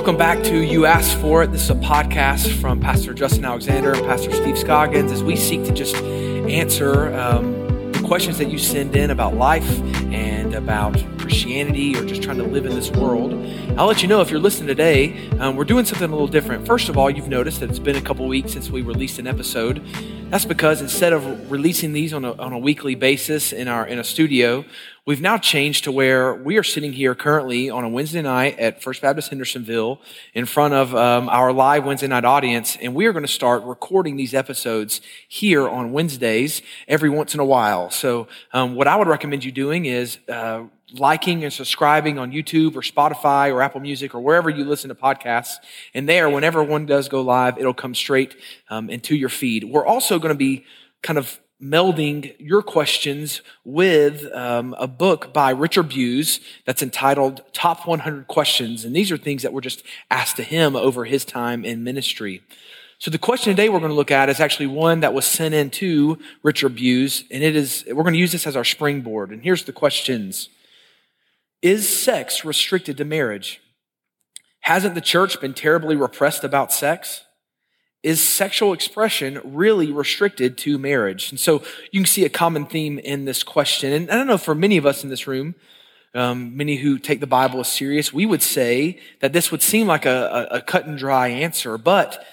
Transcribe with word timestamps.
Welcome 0.00 0.16
back 0.16 0.42
to 0.44 0.62
You 0.62 0.86
Asked 0.86 1.18
For 1.18 1.42
It. 1.42 1.52
This 1.52 1.64
is 1.64 1.68
a 1.68 1.74
podcast 1.74 2.58
from 2.58 2.80
Pastor 2.80 3.12
Justin 3.12 3.44
Alexander 3.44 3.92
and 3.92 4.02
Pastor 4.06 4.32
Steve 4.32 4.56
Scoggins 4.56 5.12
as 5.12 5.22
we 5.22 5.36
seek 5.36 5.62
to 5.64 5.74
just 5.74 5.94
answer 5.94 7.14
um, 7.14 7.92
the 7.92 8.00
questions 8.06 8.38
that 8.38 8.48
you 8.50 8.56
send 8.56 8.96
in 8.96 9.10
about 9.10 9.34
life 9.34 9.68
and 10.10 10.54
about 10.54 10.96
Christianity 11.18 11.94
or 11.96 12.06
just 12.06 12.22
trying 12.22 12.38
to 12.38 12.44
live 12.44 12.64
in 12.64 12.74
this 12.74 12.90
world. 12.90 13.34
I'll 13.78 13.86
let 13.86 14.00
you 14.00 14.08
know 14.08 14.22
if 14.22 14.30
you're 14.30 14.40
listening 14.40 14.68
today, 14.68 15.28
um, 15.38 15.54
we're 15.54 15.64
doing 15.66 15.84
something 15.84 16.08
a 16.08 16.12
little 16.12 16.26
different. 16.26 16.66
First 16.66 16.88
of 16.88 16.96
all, 16.96 17.10
you've 17.10 17.28
noticed 17.28 17.60
that 17.60 17.68
it's 17.68 17.78
been 17.78 17.96
a 17.96 18.00
couple 18.00 18.26
weeks 18.26 18.52
since 18.52 18.70
we 18.70 18.80
released 18.80 19.18
an 19.18 19.26
episode. 19.26 19.84
That's 20.30 20.46
because 20.46 20.80
instead 20.80 21.12
of 21.12 21.50
releasing 21.50 21.92
these 21.92 22.14
on 22.14 22.24
a, 22.24 22.32
on 22.40 22.54
a 22.54 22.58
weekly 22.58 22.94
basis 22.94 23.52
in 23.52 23.68
our 23.68 23.86
in 23.86 23.98
a 23.98 24.04
studio, 24.04 24.64
we've 25.06 25.20
now 25.20 25.38
changed 25.38 25.84
to 25.84 25.92
where 25.92 26.34
we 26.34 26.56
are 26.56 26.62
sitting 26.62 26.92
here 26.92 27.14
currently 27.14 27.70
on 27.70 27.84
a 27.84 27.88
Wednesday 27.88 28.22
night 28.22 28.58
at 28.58 28.82
First 28.82 29.02
Baptist 29.02 29.30
Hendersonville 29.30 30.00
in 30.34 30.46
front 30.46 30.74
of 30.74 30.94
um, 30.94 31.28
our 31.28 31.52
live 31.52 31.84
Wednesday 31.84 32.06
night 32.06 32.24
audience, 32.24 32.76
and 32.80 32.94
we 32.94 33.06
are 33.06 33.12
going 33.12 33.24
to 33.24 33.32
start 33.32 33.62
recording 33.64 34.16
these 34.16 34.34
episodes 34.34 35.00
here 35.28 35.68
on 35.68 35.92
Wednesdays 35.92 36.62
every 36.88 37.10
once 37.10 37.34
in 37.34 37.40
a 37.40 37.44
while. 37.44 37.90
So, 37.90 38.28
um, 38.52 38.74
what 38.74 38.86
I 38.86 38.96
would 38.96 39.08
recommend 39.08 39.44
you 39.44 39.52
doing 39.52 39.86
is. 39.86 40.18
Uh, 40.28 40.64
liking 40.94 41.44
and 41.44 41.52
subscribing 41.52 42.18
on 42.18 42.32
YouTube 42.32 42.74
or 42.74 42.80
Spotify 42.80 43.52
or 43.52 43.62
Apple 43.62 43.80
Music 43.80 44.12
or 44.12 44.20
wherever 44.20 44.50
you 44.50 44.64
listen 44.64 44.88
to 44.88 44.94
podcasts. 44.96 45.54
And 45.94 46.08
there, 46.08 46.28
whenever 46.28 46.64
one 46.64 46.84
does 46.84 47.08
go 47.08 47.22
live, 47.22 47.58
it'll 47.58 47.72
come 47.74 47.94
straight 47.94 48.34
um, 48.70 48.90
into 48.90 49.14
your 49.14 49.28
feed. 49.28 49.62
We're 49.62 49.86
also 49.86 50.18
going 50.18 50.34
to 50.34 50.38
be 50.38 50.64
kind 51.02 51.16
of 51.16 51.38
melding 51.62 52.34
your 52.38 52.62
questions 52.62 53.42
with 53.64 54.24
um, 54.32 54.74
a 54.78 54.86
book 54.86 55.32
by 55.32 55.50
Richard 55.50 55.90
Bewes 55.90 56.40
that's 56.64 56.82
entitled 56.82 57.42
Top 57.52 57.86
100 57.86 58.26
Questions. 58.26 58.84
And 58.84 58.96
these 58.96 59.12
are 59.12 59.18
things 59.18 59.42
that 59.42 59.52
were 59.52 59.60
just 59.60 59.82
asked 60.10 60.36
to 60.36 60.42
him 60.42 60.74
over 60.74 61.04
his 61.04 61.24
time 61.24 61.64
in 61.64 61.84
ministry. 61.84 62.42
So 62.98 63.10
the 63.10 63.18
question 63.18 63.54
today 63.54 63.68
we're 63.68 63.78
going 63.78 63.90
to 63.90 63.96
look 63.96 64.10
at 64.10 64.28
is 64.28 64.40
actually 64.40 64.66
one 64.66 65.00
that 65.00 65.14
was 65.14 65.24
sent 65.24 65.54
in 65.54 65.70
to 65.70 66.18
Richard 66.42 66.76
Bewes, 66.76 67.24
and 67.30 67.42
it 67.42 67.56
is, 67.56 67.84
we're 67.86 68.02
going 68.02 68.12
to 68.12 68.20
use 68.20 68.32
this 68.32 68.46
as 68.46 68.56
our 68.56 68.64
springboard. 68.64 69.30
And 69.30 69.42
here's 69.42 69.64
the 69.64 69.72
questions. 69.72 70.50
Is 71.62 71.88
sex 71.88 72.44
restricted 72.44 72.98
to 72.98 73.04
marriage? 73.04 73.62
Hasn't 74.60 74.94
the 74.94 75.00
church 75.00 75.40
been 75.40 75.54
terribly 75.54 75.96
repressed 75.96 76.44
about 76.44 76.72
sex? 76.72 77.24
Is 78.02 78.26
sexual 78.26 78.72
expression 78.72 79.40
really 79.44 79.92
restricted 79.92 80.56
to 80.58 80.78
marriage? 80.78 81.30
And 81.30 81.38
so 81.38 81.62
you 81.92 82.00
can 82.00 82.06
see 82.06 82.24
a 82.24 82.30
common 82.30 82.64
theme 82.64 82.98
in 82.98 83.26
this 83.26 83.42
question. 83.42 83.92
And 83.92 84.10
I 84.10 84.14
don't 84.14 84.26
know, 84.26 84.38
for 84.38 84.54
many 84.54 84.78
of 84.78 84.86
us 84.86 85.04
in 85.04 85.10
this 85.10 85.26
room, 85.26 85.54
um, 86.14 86.56
many 86.56 86.76
who 86.76 86.98
take 86.98 87.20
the 87.20 87.26
Bible 87.26 87.60
as 87.60 87.68
serious, 87.68 88.12
we 88.12 88.24
would 88.24 88.42
say 88.42 88.98
that 89.20 89.32
this 89.32 89.52
would 89.52 89.62
seem 89.62 89.86
like 89.86 90.06
a, 90.06 90.48
a, 90.50 90.56
a 90.56 90.60
cut 90.62 90.86
and 90.86 90.96
dry 90.96 91.28
answer. 91.28 91.76
But 91.76 92.24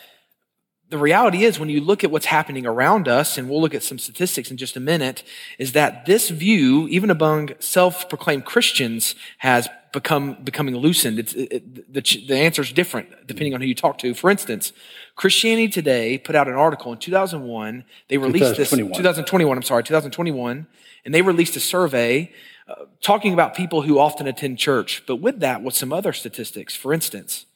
the 0.90 0.98
reality 0.98 1.44
is 1.44 1.60
when 1.60 1.68
you 1.68 1.82
look 1.82 2.04
at 2.06 2.12
what's 2.12 2.28
happening 2.28 2.66
around 2.66 3.10
us, 3.10 3.38
and 3.38 3.50
we'll 3.50 3.62
look 3.62 3.76
at 3.76 3.84
some 3.84 4.00
statistics 4.00 4.50
in 4.50 4.56
just 4.56 4.78
a 4.78 4.80
minute, 4.80 5.22
is 5.60 5.74
that 5.74 6.06
this 6.06 6.30
view, 6.30 6.88
even 6.88 7.12
among 7.12 7.50
self-proclaimed 7.60 8.46
Christians, 8.46 9.16
has 9.40 9.68
become 9.98 10.38
becoming 10.44 10.76
loosened. 10.76 11.18
It's, 11.18 11.34
it, 11.34 11.92
the, 11.92 12.02
the 12.02 12.36
answer 12.36 12.62
is 12.62 12.72
different 12.72 13.10
depending 13.26 13.54
on 13.56 13.62
who 13.62 13.68
you 13.68 13.74
talk 13.74 13.98
to. 14.00 14.14
For 14.14 14.30
instance, 14.30 14.72
Christianity 15.16 15.70
Today 15.70 16.20
put 16.20 16.36
out 16.36 16.48
an 16.48 16.54
article 16.54 16.94
in 16.94 17.00
2001. 17.00 17.84
They 18.08 18.18
released 18.18 18.56
2021. 18.56 18.92
this 18.92 18.98
2021. 18.98 19.58
I'm 19.58 19.64
sorry, 19.64 19.84
2021, 19.84 20.68
and 21.04 21.14
they 21.14 21.24
released 21.24 21.56
a 21.56 21.60
survey 21.60 22.32
uh, 22.68 22.86
talking 23.02 23.34
about 23.34 23.56
people 23.56 23.82
who 23.82 23.98
often 23.98 24.28
attend 24.28 24.60
church. 24.60 25.04
But 25.08 25.16
with 25.16 25.40
that, 25.40 25.64
with 25.64 25.74
some 25.74 25.92
other 25.92 26.14
statistics. 26.14 26.76
For 26.76 26.94
instance, 26.94 27.48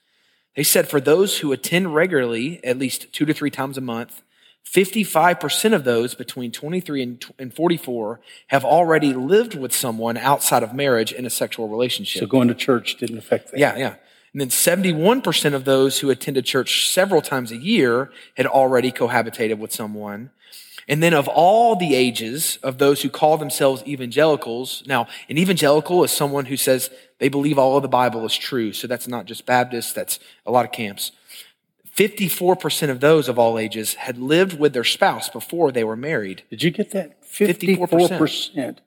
they 0.55 0.63
said 0.63 0.89
for 0.89 0.99
those 0.99 1.39
who 1.39 1.51
attend 1.51 1.93
regularly, 1.93 2.63
at 2.63 2.79
least 2.79 3.13
two 3.13 3.25
to 3.25 3.33
three 3.33 3.51
times 3.51 3.77
a 3.77 3.81
month, 3.81 4.23
55% 4.65 5.73
of 5.73 5.83
those 5.83 6.15
between 6.15 6.51
23 6.51 7.17
and 7.37 7.53
44 7.53 8.21
have 8.47 8.63
already 8.63 9.13
lived 9.13 9.55
with 9.55 9.73
someone 9.73 10.15
outside 10.17 10.63
of 10.63 10.73
marriage 10.73 11.11
in 11.11 11.25
a 11.25 11.29
sexual 11.29 11.67
relationship. 11.67 12.21
So 12.21 12.27
going 12.27 12.47
to 12.47 12.53
church 12.53 12.95
didn't 12.97 13.17
affect 13.17 13.51
that. 13.51 13.59
Yeah, 13.59 13.75
yeah. 13.75 13.95
And 14.33 14.39
then 14.39 14.47
71% 14.47 15.53
of 15.53 15.65
those 15.65 15.99
who 15.99 16.09
attended 16.09 16.45
church 16.45 16.89
several 16.89 17.21
times 17.21 17.51
a 17.51 17.57
year 17.57 18.11
had 18.37 18.45
already 18.45 18.91
cohabitated 18.91 19.57
with 19.57 19.73
someone. 19.73 20.29
And 20.87 21.03
then 21.03 21.13
of 21.13 21.27
all 21.27 21.75
the 21.75 21.93
ages 21.93 22.57
of 22.63 22.77
those 22.77 23.01
who 23.01 23.09
call 23.09 23.37
themselves 23.37 23.83
evangelicals, 23.85 24.83
now 24.85 25.07
an 25.29 25.37
evangelical 25.37 26.03
is 26.03 26.11
someone 26.11 26.45
who 26.45 26.57
says 26.57 26.89
they 27.19 27.29
believe 27.29 27.59
all 27.59 27.75
of 27.75 27.81
the 27.81 27.89
Bible 27.89 28.25
is 28.25 28.35
true. 28.35 28.71
So 28.71 28.87
that's 28.87 29.07
not 29.07 29.25
just 29.25 29.45
Baptists, 29.45 29.91
that's 29.93 30.19
a 30.45 30.51
lot 30.51 30.65
of 30.65 30.71
camps. 30.71 31.11
54% 32.01 32.89
of 32.89 32.99
those 32.99 33.29
of 33.29 33.37
all 33.37 33.59
ages 33.59 33.93
had 33.93 34.17
lived 34.17 34.57
with 34.59 34.73
their 34.73 34.83
spouse 34.83 35.29
before 35.29 35.71
they 35.71 35.83
were 35.83 35.95
married. 35.95 36.43
Did 36.49 36.63
you 36.63 36.71
get 36.71 36.91
that? 36.91 37.21
54%, 37.23 37.77
54% 37.77 38.77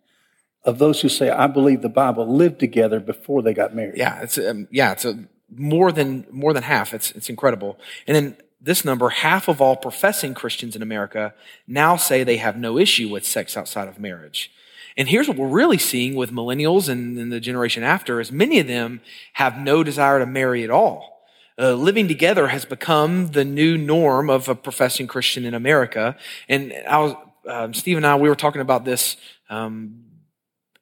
of 0.65 0.79
those 0.79 1.01
who 1.01 1.09
say, 1.09 1.31
I 1.31 1.47
believe 1.47 1.83
the 1.83 1.89
Bible 1.89 2.27
lived 2.27 2.59
together 2.59 2.99
before 2.99 3.43
they 3.43 3.55
got 3.55 3.75
married. 3.75 3.99
Yeah, 3.99 4.21
it's, 4.21 4.37
um, 4.37 4.67
yeah, 4.71 4.93
it's 4.93 5.05
a, 5.05 5.29
more 5.55 5.93
than, 5.93 6.27
more 6.33 6.53
than 6.53 6.65
half. 6.65 6.93
It's, 6.93 7.13
it's 7.13 7.31
incredible. 7.31 7.79
And 8.09 8.17
then 8.17 8.37
this 8.61 8.85
number, 8.85 9.11
half 9.11 9.47
of 9.47 9.61
all 9.61 9.77
professing 9.77 10.35
Christians 10.35 10.75
in 10.75 10.83
America 10.83 11.35
now 11.69 11.97
say 11.97 12.25
they 12.25 12.39
have 12.39 12.57
no 12.57 12.79
issue 12.79 13.09
with 13.09 13.25
sex 13.25 13.57
outside 13.57 13.87
of 13.87 14.01
marriage. 14.01 14.51
And 14.97 15.09
here's 15.09 15.29
what 15.29 15.37
we're 15.37 15.49
really 15.49 15.79
seeing 15.79 16.17
with 16.17 16.33
millennials 16.33 16.89
and, 16.89 17.17
and 17.19 17.31
the 17.31 17.41
generation 17.41 17.85
after 17.85 18.21
is 18.21 18.33
many 18.33 18.59
of 18.59 18.67
them 18.67 19.03
have 19.35 19.57
no 19.57 19.85
desire 19.85 20.19
to 20.19 20.27
marry 20.27 20.65
at 20.65 20.71
all. 20.71 21.14
Uh, 21.57 21.73
living 21.73 22.09
together 22.09 22.49
has 22.49 22.65
become 22.65 23.29
the 23.29 23.45
new 23.45 23.79
norm 23.79 24.29
of 24.29 24.49
a 24.49 24.57
professing 24.57 25.07
Christian 25.07 25.45
in 25.45 25.55
America. 25.55 26.17
And 26.49 26.75
I 26.89 26.99
was, 26.99 27.15
um, 27.47 27.75
Steve 27.75 27.97
and 27.97 28.05
I, 28.05 28.17
we 28.17 28.29
were 28.29 28.35
talking 28.35 28.61
about 28.61 28.85
this 28.85 29.17
um, 29.49 30.03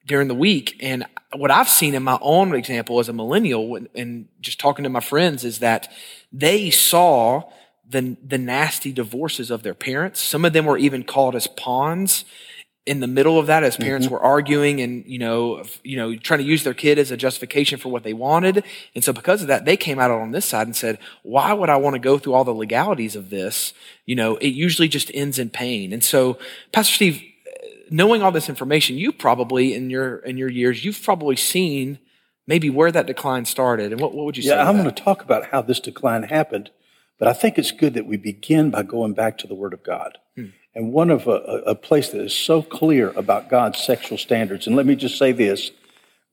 during 0.07 0.27
the 0.27 0.33
week. 0.35 0.77
And 0.79 1.05
what 1.35 1.51
I've 1.51 1.69
seen 1.69 1.93
in 1.93 2.01
my 2.01 2.17
own 2.21 2.55
example 2.55 2.99
as 2.99 3.07
a 3.07 3.13
millennial 3.13 3.77
and 3.93 4.27
just 4.41 4.59
talking 4.59 4.81
to 4.81 4.89
my 4.89 4.99
friends 4.99 5.43
is 5.43 5.59
that 5.59 5.91
they 6.31 6.71
saw 6.71 7.43
the, 7.87 8.17
the 8.25 8.39
nasty 8.39 8.91
divorces 8.91 9.51
of 9.51 9.61
their 9.61 9.75
parents. 9.75 10.19
Some 10.21 10.43
of 10.43 10.53
them 10.53 10.65
were 10.65 10.79
even 10.79 11.03
called 11.03 11.35
as 11.35 11.45
pawns 11.45 12.25
in 12.85 12.99
the 12.99 13.07
middle 13.07 13.39
of 13.39 13.47
that 13.47 13.63
as 13.63 13.77
parents 13.77 14.07
mm-hmm. 14.07 14.15
were 14.15 14.21
arguing 14.21 14.81
and 14.81 15.05
you 15.05 15.17
know 15.17 15.63
you 15.83 15.95
know 15.95 16.15
trying 16.15 16.39
to 16.39 16.45
use 16.45 16.63
their 16.63 16.73
kid 16.73 16.99
as 16.99 17.11
a 17.11 17.17
justification 17.17 17.79
for 17.79 17.89
what 17.89 18.03
they 18.03 18.13
wanted 18.13 18.63
and 18.93 19.03
so 19.03 19.13
because 19.13 19.41
of 19.41 19.47
that 19.47 19.65
they 19.65 19.77
came 19.77 19.99
out 19.99 20.11
on 20.11 20.31
this 20.31 20.45
side 20.45 20.67
and 20.67 20.75
said 20.75 20.99
why 21.21 21.53
would 21.53 21.69
i 21.69 21.77
want 21.77 21.93
to 21.93 21.99
go 21.99 22.17
through 22.17 22.33
all 22.33 22.43
the 22.43 22.53
legalities 22.53 23.15
of 23.15 23.29
this 23.29 23.73
you 24.05 24.15
know 24.15 24.35
it 24.37 24.49
usually 24.49 24.87
just 24.87 25.09
ends 25.13 25.39
in 25.39 25.49
pain 25.49 25.93
and 25.93 26.03
so 26.03 26.37
pastor 26.71 26.93
steve 26.93 27.23
knowing 27.89 28.21
all 28.21 28.31
this 28.31 28.49
information 28.49 28.97
you 28.97 29.11
probably 29.11 29.73
in 29.73 29.89
your 29.89 30.17
in 30.17 30.37
your 30.37 30.49
years 30.49 30.83
you've 30.83 31.01
probably 31.01 31.37
seen 31.37 31.99
maybe 32.47 32.69
where 32.69 32.91
that 32.91 33.05
decline 33.05 33.45
started 33.45 33.93
and 33.93 34.01
what, 34.01 34.13
what 34.13 34.25
would 34.25 34.35
you 34.35 34.43
yeah, 34.43 34.55
say 34.55 34.59
i'm 34.59 34.75
going 34.75 34.93
to 34.93 35.03
talk 35.03 35.21
about 35.21 35.45
how 35.45 35.61
this 35.61 35.79
decline 35.79 36.23
happened 36.23 36.69
but 37.19 37.27
I 37.27 37.33
think 37.33 37.57
it's 37.57 37.71
good 37.71 37.93
that 37.93 38.05
we 38.05 38.17
begin 38.17 38.69
by 38.69 38.83
going 38.83 39.13
back 39.13 39.37
to 39.37 39.47
the 39.47 39.55
Word 39.55 39.73
of 39.73 39.81
God. 39.81 40.17
Hmm. 40.35 40.47
And 40.75 40.91
one 40.91 41.11
of 41.11 41.27
a, 41.27 41.61
a, 41.67 41.75
place 41.75 42.09
that 42.09 42.21
is 42.21 42.35
so 42.35 42.63
clear 42.63 43.11
about 43.11 43.49
God's 43.49 43.79
sexual 43.79 44.17
standards, 44.17 44.65
and 44.65 44.75
let 44.75 44.87
me 44.87 44.95
just 44.95 45.19
say 45.19 45.31
this 45.31 45.71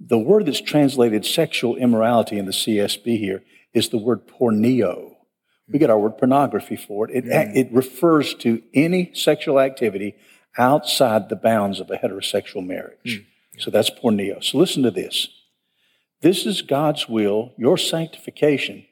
the 0.00 0.18
word 0.18 0.46
that's 0.46 0.62
translated 0.62 1.26
sexual 1.26 1.76
immorality 1.76 2.38
in 2.38 2.46
the 2.46 2.52
CSB 2.52 3.18
here 3.18 3.42
is 3.74 3.90
the 3.90 3.98
word 3.98 4.26
porneo. 4.26 5.16
We 5.68 5.78
get 5.78 5.90
our 5.90 5.98
word 5.98 6.16
pornography 6.16 6.76
for 6.76 7.08
it. 7.08 7.24
It, 7.24 7.24
it 7.54 7.72
refers 7.72 8.34
to 8.36 8.62
any 8.72 9.12
sexual 9.14 9.60
activity 9.60 10.16
outside 10.58 11.28
the 11.28 11.36
bounds 11.36 11.80
of 11.80 11.90
a 11.90 11.96
heterosexual 11.96 12.66
marriage. 12.66 13.22
Hmm. 13.54 13.60
So 13.60 13.70
that's 13.70 13.90
porneo. 13.90 14.42
So 14.42 14.58
listen 14.58 14.82
to 14.84 14.90
this. 14.90 15.28
This 16.22 16.44
is 16.44 16.62
God's 16.62 17.08
will, 17.08 17.52
your 17.56 17.78
sanctification, 17.78 18.86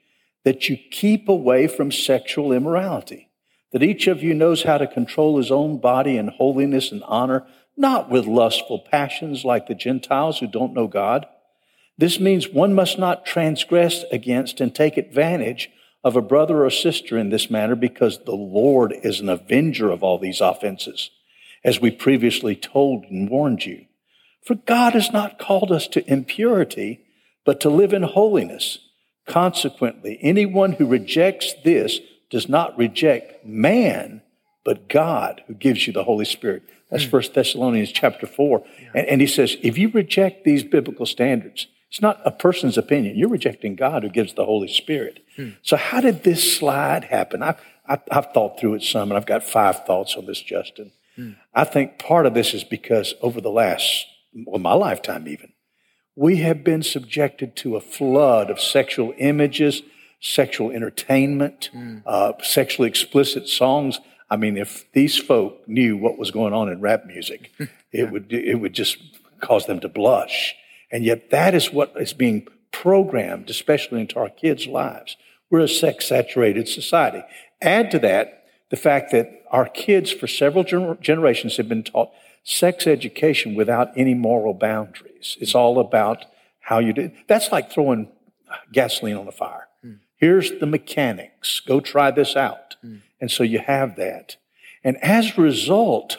that 0.45 0.69
you 0.69 0.79
keep 0.91 1.29
away 1.29 1.67
from 1.67 1.91
sexual 1.91 2.53
immorality, 2.53 3.28
that 3.73 3.82
each 3.82 4.06
of 4.06 4.23
you 4.23 4.35
knows 4.35 4.62
how 4.62 4.79
to 4.79 4.87
control 4.87 5.38
his 5.38 5.50
own 5.50 5.79
body 5.79 6.17
in 6.17 6.29
holiness 6.29 6.91
and 6.91 7.03
honor, 7.05 7.47
not 7.76 8.11
with 8.11 8.26
lustful 8.26 8.81
passions 8.91 9.44
like 9.44 9.67
the 9.67 9.75
Gentiles 9.75 10.38
who 10.38 10.47
don't 10.47 10.75
know 10.75 10.87
God. 10.87 11.26
This 11.97 12.19
means 12.20 12.49
one 12.49 12.75
must 12.75 12.99
not 12.99 13.26
transgress 13.26 14.05
against 14.11 14.61
and 14.61 14.75
take 14.75 14.97
advantage 14.97 15.70
of 16.05 16.17
a 16.17 16.23
brother 16.23 16.65
or 16.65 16.70
sister 16.70 17.19
in 17.19 17.31
this 17.31 17.50
manner 17.50 17.75
because 17.75 18.20
the 18.25 18.37
Lord 18.37 18.94
is 19.03 19.20
an 19.20 19.29
avenger 19.29 19.91
of 19.91 20.03
all 20.03 20.19
these 20.19 20.41
offenses, 20.41 21.11
as 21.64 21.81
we 21.81 21.91
previously 21.91 22.55
told 22.55 23.05
and 23.06 23.29
warned 23.29 23.67
you. 23.67 23.87
For 24.44 24.55
God 24.55 24.94
has 24.94 25.12
not 25.12 25.38
called 25.38 25.73
us 25.73 25.88
to 25.88 26.11
impurity, 26.11 27.05
but 27.44 27.61
to 27.61 27.69
live 27.69 27.93
in 27.93 28.05
holiness. 28.05 28.79
Consequently, 29.26 30.19
anyone 30.23 30.73
who 30.73 30.87
rejects 30.87 31.53
this 31.64 32.00
does 32.31 32.49
not 32.49 32.77
reject 32.79 33.45
man, 33.45 34.23
but 34.65 34.89
God 34.89 35.43
who 35.47 35.55
gives 35.55 35.87
you 35.87 35.93
the 35.93 36.05
Holy 36.05 36.25
Spirit. 36.25 36.63
That's 36.91 37.05
mm. 37.05 37.13
1 37.13 37.23
Thessalonians 37.35 37.93
chapter 37.93 38.27
4. 38.27 38.63
Yeah. 38.81 38.91
And, 38.95 39.07
and 39.07 39.21
he 39.21 39.27
says, 39.27 39.57
if 39.63 39.79
you 39.79 39.91
reject 39.91 40.45
these 40.45 40.65
biblical 40.65 41.07
standards, 41.07 41.67
It's 41.91 42.03
not 42.03 42.21
a 42.25 42.31
person's 42.31 42.77
opinion. 42.77 43.17
You're 43.17 43.31
rejecting 43.31 43.75
God 43.75 44.03
who 44.03 44.11
gives 44.11 44.35
the 44.35 44.45
Holy 44.45 44.69
Spirit. 44.69 45.25
So 45.63 45.77
how 45.77 46.01
did 46.01 46.23
this 46.23 46.57
slide 46.57 47.05
happen? 47.05 47.43
I, 47.43 47.57
I, 47.89 47.99
have 48.11 48.33
thought 48.35 48.61
through 48.61 48.75
it 48.75 48.83
some, 48.83 49.11
and 49.11 49.17
I've 49.17 49.27
got 49.27 49.43
five 49.43 49.87
thoughts 49.87 50.15
on 50.17 50.27
this, 50.27 50.43
Justin. 50.43 50.93
I 51.55 51.65
think 51.65 51.99
part 51.99 52.27
of 52.27 52.35
this 52.35 52.53
is 52.53 52.63
because 52.63 53.15
over 53.23 53.41
the 53.41 53.51
last, 53.51 54.07
well, 54.35 54.61
my 54.61 54.75
lifetime 54.75 55.27
even, 55.27 55.53
we 56.15 56.37
have 56.39 56.63
been 56.63 56.83
subjected 56.83 57.57
to 57.57 57.77
a 57.77 57.81
flood 57.81 58.51
of 58.51 58.61
sexual 58.61 59.15
images, 59.19 59.83
sexual 60.20 60.70
entertainment, 60.70 61.70
mm. 61.75 62.03
uh, 62.06 62.32
sexually 62.43 62.88
explicit 62.88 63.49
songs. 63.49 64.00
I 64.31 64.37
mean, 64.37 64.56
if 64.56 64.91
these 64.93 65.17
folk 65.17 65.67
knew 65.67 65.97
what 65.97 66.19
was 66.19 66.31
going 66.31 66.53
on 66.53 66.69
in 66.69 66.81
rap 66.81 67.06
music, 67.06 67.53
yeah. 67.59 67.67
it 67.93 68.11
would 68.11 68.32
it 68.32 68.61
would 68.61 68.73
just 68.73 68.99
cause 69.41 69.67
them 69.67 69.81
to 69.81 69.88
blush. 69.88 70.55
And 70.91 71.05
yet, 71.05 71.31
that 71.31 71.55
is 71.55 71.73
what 71.73 71.93
is 71.97 72.12
being 72.12 72.47
programmed, 72.73 73.50
especially 73.50 74.00
into 74.00 74.19
our 74.19 74.29
kids' 74.29 74.67
lives. 74.67 75.17
We're 75.50 75.61
a 75.61 75.69
sex 75.69 76.06
saturated 76.06 76.69
society. 76.69 77.23
Add 77.62 77.91
to 77.93 77.99
that 78.00 78.44
the 78.71 78.76
fact 78.76 79.12
that 79.12 79.43
our 79.50 79.67
kids, 79.67 80.11
for 80.12 80.26
several 80.26 80.64
generations, 81.00 81.56
have 81.56 81.69
been 81.69 81.82
taught 81.82 82.11
sex 82.44 82.87
education 82.87 83.55
without 83.55 83.91
any 83.97 84.14
moral 84.14 84.55
boundaries. 84.55 85.37
It's 85.41 85.55
all 85.55 85.79
about 85.79 86.25
how 86.61 86.79
you 86.79 86.93
do. 86.93 87.11
That's 87.26 87.50
like 87.50 87.71
throwing 87.71 88.09
gasoline 88.73 89.17
on 89.17 89.29
a 89.29 89.32
fire. 89.32 89.68
Here's 90.19 90.59
the 90.59 90.67
mechanics. 90.67 91.61
Go 91.61 91.81
try 91.81 92.11
this 92.11 92.37
out. 92.37 92.76
Mm. 92.85 93.00
And 93.20 93.31
so 93.31 93.43
you 93.43 93.61
have 93.61 93.97
that. 93.97 94.37
And 94.85 94.97
as 95.03 95.37
a 95.37 95.41
result, 95.41 96.19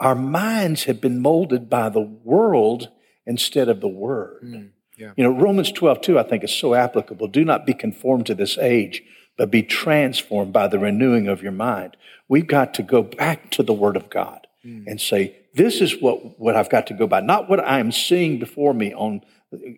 our 0.00 0.14
minds 0.14 0.84
have 0.84 1.00
been 1.00 1.20
molded 1.20 1.70
by 1.70 1.88
the 1.88 2.00
world 2.00 2.88
instead 3.26 3.68
of 3.68 3.80
the 3.80 3.88
word. 3.88 4.42
Mm. 4.42 4.70
Yeah. 4.96 5.12
You 5.16 5.24
know, 5.24 5.30
Romans 5.30 5.72
12, 5.72 6.00
2, 6.00 6.18
I 6.18 6.22
think 6.22 6.44
is 6.44 6.52
so 6.52 6.74
applicable. 6.74 7.28
Do 7.28 7.44
not 7.44 7.66
be 7.66 7.74
conformed 7.74 8.26
to 8.26 8.34
this 8.34 8.56
age, 8.58 9.02
but 9.36 9.50
be 9.50 9.62
transformed 9.62 10.52
by 10.52 10.68
the 10.68 10.78
renewing 10.78 11.26
of 11.28 11.42
your 11.42 11.52
mind. 11.52 11.96
We've 12.28 12.46
got 12.46 12.74
to 12.74 12.82
go 12.82 13.02
back 13.02 13.50
to 13.52 13.62
the 13.62 13.72
Word 13.72 13.96
of 13.96 14.08
God 14.08 14.46
mm. 14.64 14.84
and 14.86 15.00
say, 15.00 15.36
this 15.54 15.80
is 15.80 16.00
what, 16.00 16.38
what 16.38 16.56
I've 16.56 16.70
got 16.70 16.86
to 16.88 16.94
go 16.94 17.06
by. 17.06 17.20
Not 17.20 17.48
what 17.48 17.60
I'm 17.60 17.92
seeing 17.92 18.38
before 18.38 18.72
me 18.72 18.94
on, 18.94 19.22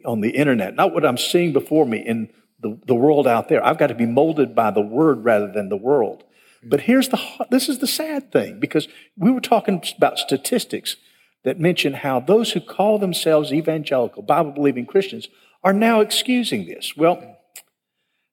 on 0.05 0.21
the 0.21 0.31
internet, 0.31 0.75
not 0.75 0.93
what 0.93 1.05
I'm 1.05 1.19
seeing 1.19 1.53
before 1.53 1.87
me 1.87 1.99
in 1.99 2.31
the, 2.61 2.79
the 2.87 2.95
world 2.95 3.27
out 3.27 3.49
there. 3.49 3.65
I've 3.65 3.79
got 3.79 3.89
to 3.89 3.95
be 3.95 4.07
molded 4.07 4.55
by 4.55 4.71
the 4.71 4.81
Word 4.81 5.25
rather 5.25 5.51
than 5.51 5.69
the 5.69 5.77
world. 5.77 6.25
Mm. 6.65 6.71
But 6.71 6.83
here's 6.83 7.09
the, 7.09 7.21
this 7.51 7.69
is 7.69 7.79
the 7.79 7.87
sad 7.87 8.33
thing 8.33 8.61
because 8.61 8.89
we 9.17 9.31
were 9.31 9.41
talking 9.41 9.83
about 9.97 10.19
statistics 10.19 10.97
that 11.45 11.61
mention 11.61 11.95
how 11.95 12.21
those 12.21 12.53
who 12.53 12.61
call 12.61 12.99
themselves 12.99 13.53
evangelical, 13.53 14.23
Bible 14.23 14.53
believing 14.53 14.87
Christians 14.87 15.29
are 15.63 15.73
now 15.73 16.01
excusing 16.01 16.67
this. 16.67 16.97
Well, 16.97 17.39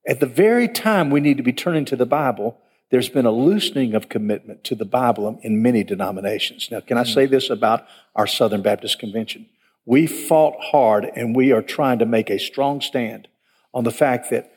at 0.07 0.19
the 0.19 0.25
very 0.25 0.67
time 0.67 1.09
we 1.09 1.21
need 1.21 1.37
to 1.37 1.43
be 1.43 1.53
turning 1.53 1.85
to 1.85 1.95
the 1.95 2.05
Bible, 2.05 2.59
there's 2.91 3.09
been 3.09 3.25
a 3.25 3.31
loosening 3.31 3.95
of 3.95 4.09
commitment 4.09 4.63
to 4.65 4.75
the 4.75 4.85
Bible 4.85 5.39
in 5.41 5.61
many 5.61 5.83
denominations. 5.83 6.69
Now, 6.69 6.79
can 6.79 6.97
I 6.97 7.03
say 7.03 7.25
this 7.25 7.49
about 7.49 7.85
our 8.15 8.27
Southern 8.27 8.61
Baptist 8.61 8.99
Convention? 8.99 9.47
We 9.85 10.07
fought 10.07 10.55
hard 10.59 11.05
and 11.15 11.35
we 11.35 11.51
are 11.51 11.61
trying 11.61 11.99
to 11.99 12.05
make 12.05 12.29
a 12.29 12.39
strong 12.39 12.81
stand 12.81 13.27
on 13.73 13.83
the 13.83 13.91
fact 13.91 14.29
that 14.29 14.51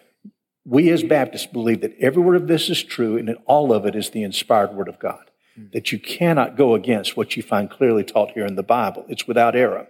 we 0.66 0.90
as 0.90 1.04
Baptists 1.04 1.46
believe 1.46 1.80
that 1.82 1.96
every 2.00 2.22
word 2.22 2.36
of 2.36 2.48
this 2.48 2.68
is 2.68 2.82
true 2.82 3.16
and 3.16 3.28
that 3.28 3.38
all 3.46 3.72
of 3.72 3.86
it 3.86 3.94
is 3.94 4.10
the 4.10 4.24
inspired 4.24 4.74
word 4.74 4.88
of 4.88 4.98
God. 4.98 5.30
Hmm. 5.54 5.66
That 5.72 5.92
you 5.92 5.98
cannot 5.98 6.56
go 6.56 6.74
against 6.74 7.16
what 7.16 7.36
you 7.36 7.42
find 7.42 7.70
clearly 7.70 8.02
taught 8.02 8.32
here 8.32 8.44
in 8.44 8.56
the 8.56 8.62
Bible. 8.64 9.06
It's 9.08 9.28
without 9.28 9.54
error. 9.54 9.86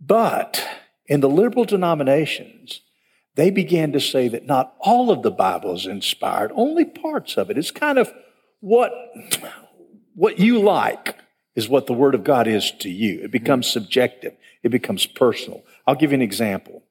But 0.00 0.64
in 1.06 1.20
the 1.20 1.28
liberal 1.28 1.64
denominations, 1.64 2.80
they 3.34 3.50
began 3.50 3.92
to 3.92 4.00
say 4.00 4.28
that 4.28 4.46
not 4.46 4.74
all 4.78 5.10
of 5.10 5.22
the 5.22 5.30
Bible 5.30 5.74
is 5.74 5.86
inspired, 5.86 6.52
only 6.54 6.84
parts 6.84 7.36
of 7.36 7.50
it. 7.50 7.58
It's 7.58 7.72
kind 7.72 7.98
of 7.98 8.12
what, 8.60 8.92
what 10.14 10.38
you 10.38 10.60
like 10.60 11.16
is 11.56 11.68
what 11.68 11.86
the 11.86 11.92
Word 11.92 12.14
of 12.14 12.22
God 12.22 12.46
is 12.46 12.70
to 12.80 12.88
you. 12.88 13.22
It 13.24 13.32
becomes 13.32 13.66
hmm. 13.66 13.72
subjective. 13.72 14.36
It 14.62 14.70
becomes 14.70 15.04
personal. 15.06 15.64
I'll 15.84 15.96
give 15.96 16.12
you 16.12 16.16
an 16.16 16.22
example. 16.22 16.83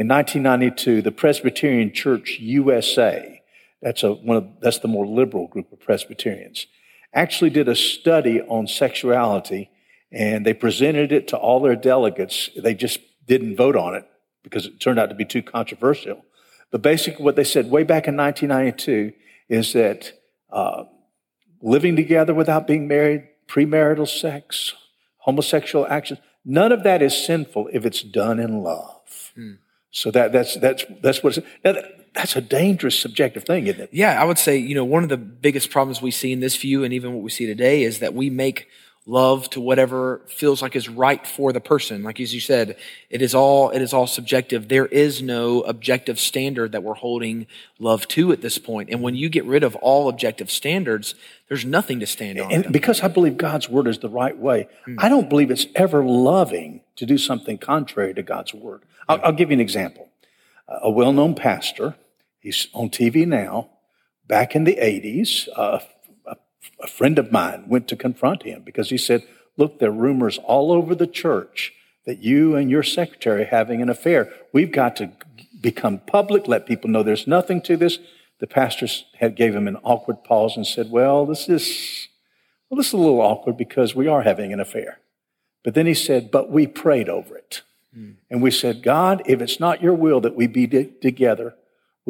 In 0.00 0.08
1992, 0.08 1.02
the 1.02 1.12
Presbyterian 1.12 1.92
Church 1.92 2.38
USA, 2.40 3.42
that's, 3.82 4.02
a, 4.02 4.14
one 4.14 4.38
of, 4.38 4.48
that's 4.62 4.78
the 4.78 4.88
more 4.88 5.06
liberal 5.06 5.46
group 5.46 5.70
of 5.74 5.80
Presbyterians, 5.80 6.68
actually 7.12 7.50
did 7.50 7.68
a 7.68 7.76
study 7.76 8.40
on 8.40 8.66
sexuality 8.66 9.70
and 10.10 10.46
they 10.46 10.54
presented 10.54 11.12
it 11.12 11.28
to 11.28 11.36
all 11.36 11.60
their 11.60 11.76
delegates. 11.76 12.48
They 12.56 12.72
just 12.72 13.00
didn't 13.26 13.56
vote 13.56 13.76
on 13.76 13.94
it 13.94 14.08
because 14.42 14.64
it 14.64 14.80
turned 14.80 14.98
out 14.98 15.10
to 15.10 15.14
be 15.14 15.26
too 15.26 15.42
controversial. 15.42 16.24
But 16.70 16.80
basically, 16.80 17.22
what 17.22 17.36
they 17.36 17.44
said 17.44 17.70
way 17.70 17.82
back 17.82 18.08
in 18.08 18.16
1992 18.16 19.12
is 19.50 19.74
that 19.74 20.18
uh, 20.50 20.84
living 21.60 21.94
together 21.94 22.32
without 22.32 22.66
being 22.66 22.88
married, 22.88 23.28
premarital 23.46 24.08
sex, 24.08 24.72
homosexual 25.18 25.86
actions, 25.88 26.20
none 26.42 26.72
of 26.72 26.84
that 26.84 27.02
is 27.02 27.14
sinful 27.14 27.68
if 27.70 27.84
it's 27.84 28.02
done 28.02 28.40
in 28.40 28.62
love. 28.62 29.32
Hmm. 29.34 29.56
So 29.90 30.10
that, 30.12 30.32
that's, 30.32 30.56
that's, 30.56 30.84
that's 31.02 31.22
what 31.22 31.38
now 31.64 31.72
that, 31.72 32.12
that's 32.14 32.36
a 32.36 32.40
dangerous 32.40 32.98
subjective 32.98 33.44
thing, 33.44 33.66
isn't 33.66 33.80
it? 33.80 33.90
Yeah, 33.92 34.20
I 34.20 34.24
would 34.24 34.38
say, 34.38 34.56
you 34.56 34.74
know, 34.74 34.84
one 34.84 35.02
of 35.02 35.08
the 35.08 35.16
biggest 35.16 35.70
problems 35.70 36.02
we 36.02 36.10
see 36.10 36.32
in 36.32 36.40
this 36.40 36.56
view 36.56 36.84
and 36.84 36.92
even 36.92 37.14
what 37.14 37.22
we 37.22 37.30
see 37.30 37.46
today 37.46 37.82
is 37.82 38.00
that 38.00 38.14
we 38.14 38.30
make 38.30 38.68
love 39.06 39.48
to 39.50 39.60
whatever 39.60 40.20
feels 40.28 40.62
like 40.62 40.76
is 40.76 40.88
right 40.88 41.26
for 41.26 41.52
the 41.52 41.60
person. 41.60 42.02
Like 42.02 42.20
as 42.20 42.34
you 42.34 42.40
said, 42.40 42.76
it 43.08 43.22
is 43.22 43.34
all 43.34 43.70
it 43.70 43.82
is 43.82 43.92
all 43.92 44.06
subjective. 44.06 44.68
There 44.68 44.86
is 44.86 45.22
no 45.22 45.62
objective 45.62 46.20
standard 46.20 46.72
that 46.72 46.82
we're 46.82 46.94
holding 46.94 47.46
love 47.78 48.06
to 48.08 48.30
at 48.32 48.42
this 48.42 48.58
point. 48.58 48.90
And 48.90 49.02
when 49.02 49.14
you 49.14 49.28
get 49.28 49.44
rid 49.44 49.64
of 49.64 49.74
all 49.76 50.08
objective 50.08 50.50
standards, 50.50 51.14
there's 51.48 51.64
nothing 51.64 52.00
to 52.00 52.06
stand 52.06 52.38
on. 52.40 52.52
And 52.52 52.72
because 52.72 53.02
I 53.02 53.08
believe 53.08 53.36
God's 53.36 53.68
word 53.68 53.88
is 53.88 53.98
the 53.98 54.08
right 54.08 54.36
way, 54.36 54.68
mm. 54.86 54.96
I 54.98 55.08
don't 55.08 55.28
believe 55.28 55.50
it's 55.50 55.66
ever 55.74 56.04
loving 56.04 56.82
to 56.96 57.06
do 57.06 57.18
something 57.18 57.58
contrary 57.58 58.14
to 58.14 58.22
God's 58.22 58.54
word. 58.54 58.82
I'll, 59.08 59.20
I'll 59.24 59.32
give 59.32 59.50
you 59.50 59.54
an 59.54 59.60
example. 59.60 60.08
A 60.68 60.90
well-known 60.90 61.34
pastor, 61.34 61.96
he's 62.38 62.68
on 62.72 62.90
TV 62.90 63.26
now. 63.26 63.70
Back 64.28 64.54
in 64.54 64.62
the 64.62 64.76
80s, 64.76 65.48
uh, 65.56 65.80
a 66.82 66.86
friend 66.86 67.18
of 67.18 67.32
mine 67.32 67.64
went 67.66 67.88
to 67.88 67.96
confront 67.96 68.42
him 68.42 68.62
because 68.64 68.90
he 68.90 68.98
said, 68.98 69.26
Look, 69.56 69.78
there 69.78 69.90
are 69.90 69.92
rumors 69.92 70.38
all 70.38 70.72
over 70.72 70.94
the 70.94 71.06
church 71.06 71.72
that 72.06 72.22
you 72.22 72.56
and 72.56 72.70
your 72.70 72.82
secretary 72.82 73.42
are 73.42 73.46
having 73.46 73.82
an 73.82 73.90
affair. 73.90 74.32
We've 74.52 74.72
got 74.72 74.96
to 74.96 75.12
become 75.60 75.98
public, 75.98 76.48
let 76.48 76.66
people 76.66 76.88
know 76.88 77.02
there's 77.02 77.26
nothing 77.26 77.60
to 77.62 77.76
this. 77.76 77.98
The 78.38 78.46
pastor 78.46 78.86
had 79.18 79.36
gave 79.36 79.54
him 79.54 79.68
an 79.68 79.76
awkward 79.82 80.24
pause 80.24 80.56
and 80.56 80.66
said, 80.66 80.90
Well, 80.90 81.26
this 81.26 81.48
is 81.48 82.08
well, 82.68 82.76
this 82.76 82.88
is 82.88 82.92
a 82.92 82.98
little 82.98 83.20
awkward 83.20 83.56
because 83.56 83.94
we 83.94 84.06
are 84.06 84.22
having 84.22 84.52
an 84.52 84.60
affair. 84.60 85.00
But 85.64 85.74
then 85.74 85.86
he 85.86 85.94
said, 85.94 86.30
But 86.30 86.50
we 86.50 86.66
prayed 86.66 87.08
over 87.08 87.36
it. 87.36 87.62
Mm. 87.96 88.16
And 88.30 88.40
we 88.40 88.50
said, 88.50 88.82
God, 88.82 89.22
if 89.26 89.42
it's 89.42 89.60
not 89.60 89.82
your 89.82 89.94
will 89.94 90.20
that 90.20 90.36
we 90.36 90.46
be 90.46 90.66
together, 90.66 91.54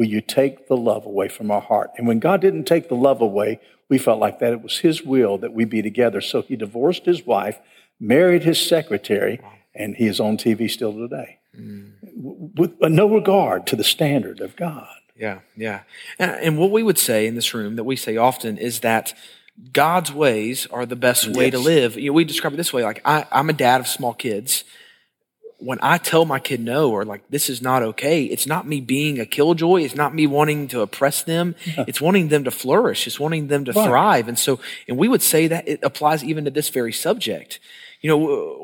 will 0.01 0.07
you 0.07 0.19
take 0.19 0.67
the 0.67 0.75
love 0.75 1.05
away 1.05 1.27
from 1.27 1.51
our 1.51 1.61
heart? 1.61 1.91
And 1.95 2.07
when 2.07 2.17
God 2.17 2.41
didn't 2.41 2.63
take 2.63 2.89
the 2.89 2.95
love 2.95 3.21
away, 3.21 3.59
we 3.87 3.99
felt 3.99 4.19
like 4.19 4.39
that 4.39 4.51
it 4.51 4.63
was 4.63 4.79
His 4.79 5.03
will 5.03 5.37
that 5.37 5.53
we 5.53 5.63
be 5.63 5.83
together. 5.83 6.21
So 6.21 6.41
He 6.41 6.55
divorced 6.55 7.05
His 7.05 7.23
wife, 7.23 7.59
married 7.99 8.41
His 8.41 8.59
secretary, 8.59 9.39
and 9.75 9.95
He 9.95 10.07
is 10.07 10.19
on 10.19 10.37
TV 10.37 10.67
still 10.71 10.91
today. 10.91 11.37
Mm. 11.55 11.91
With 12.57 12.81
no 12.81 13.07
regard 13.07 13.67
to 13.67 13.75
the 13.75 13.83
standard 13.83 14.39
of 14.39 14.55
God. 14.55 14.87
Yeah, 15.15 15.41
yeah. 15.55 15.81
And 16.17 16.57
what 16.57 16.71
we 16.71 16.81
would 16.81 16.97
say 16.97 17.27
in 17.27 17.35
this 17.35 17.53
room 17.53 17.75
that 17.75 17.83
we 17.83 17.95
say 17.95 18.17
often 18.17 18.57
is 18.57 18.79
that 18.79 19.13
God's 19.71 20.11
ways 20.11 20.65
are 20.71 20.87
the 20.87 20.95
best 20.95 21.27
way 21.27 21.45
yes. 21.45 21.51
to 21.51 21.59
live. 21.59 21.95
You 21.95 22.07
know, 22.07 22.13
we 22.13 22.23
describe 22.23 22.53
it 22.53 22.57
this 22.57 22.73
way 22.73 22.83
like, 22.83 23.03
I, 23.05 23.27
I'm 23.31 23.51
a 23.51 23.53
dad 23.53 23.81
of 23.81 23.87
small 23.87 24.15
kids 24.15 24.63
when 25.61 25.77
I 25.81 25.99
tell 25.99 26.25
my 26.25 26.39
kid 26.39 26.59
no 26.59 26.91
or 26.91 27.05
like 27.05 27.21
this 27.29 27.49
is 27.49 27.61
not 27.61 27.83
okay, 27.83 28.23
it's 28.23 28.47
not 28.47 28.67
me 28.67 28.81
being 28.81 29.19
a 29.19 29.25
killjoy. 29.25 29.83
It's 29.83 29.95
not 29.95 30.13
me 30.13 30.25
wanting 30.25 30.67
to 30.69 30.81
oppress 30.81 31.21
them. 31.23 31.55
Yeah. 31.65 31.85
It's 31.87 32.01
wanting 32.01 32.29
them 32.29 32.43
to 32.45 32.51
flourish. 32.51 33.05
It's 33.05 33.19
wanting 33.19 33.47
them 33.47 33.65
to 33.65 33.71
right. 33.71 33.87
thrive. 33.87 34.27
And 34.27 34.39
so, 34.39 34.59
and 34.87 34.97
we 34.97 35.07
would 35.07 35.21
say 35.21 35.47
that 35.47 35.67
it 35.67 35.79
applies 35.83 36.23
even 36.23 36.45
to 36.45 36.51
this 36.51 36.69
very 36.69 36.91
subject. 36.91 37.59
You 38.01 38.09
know, 38.09 38.17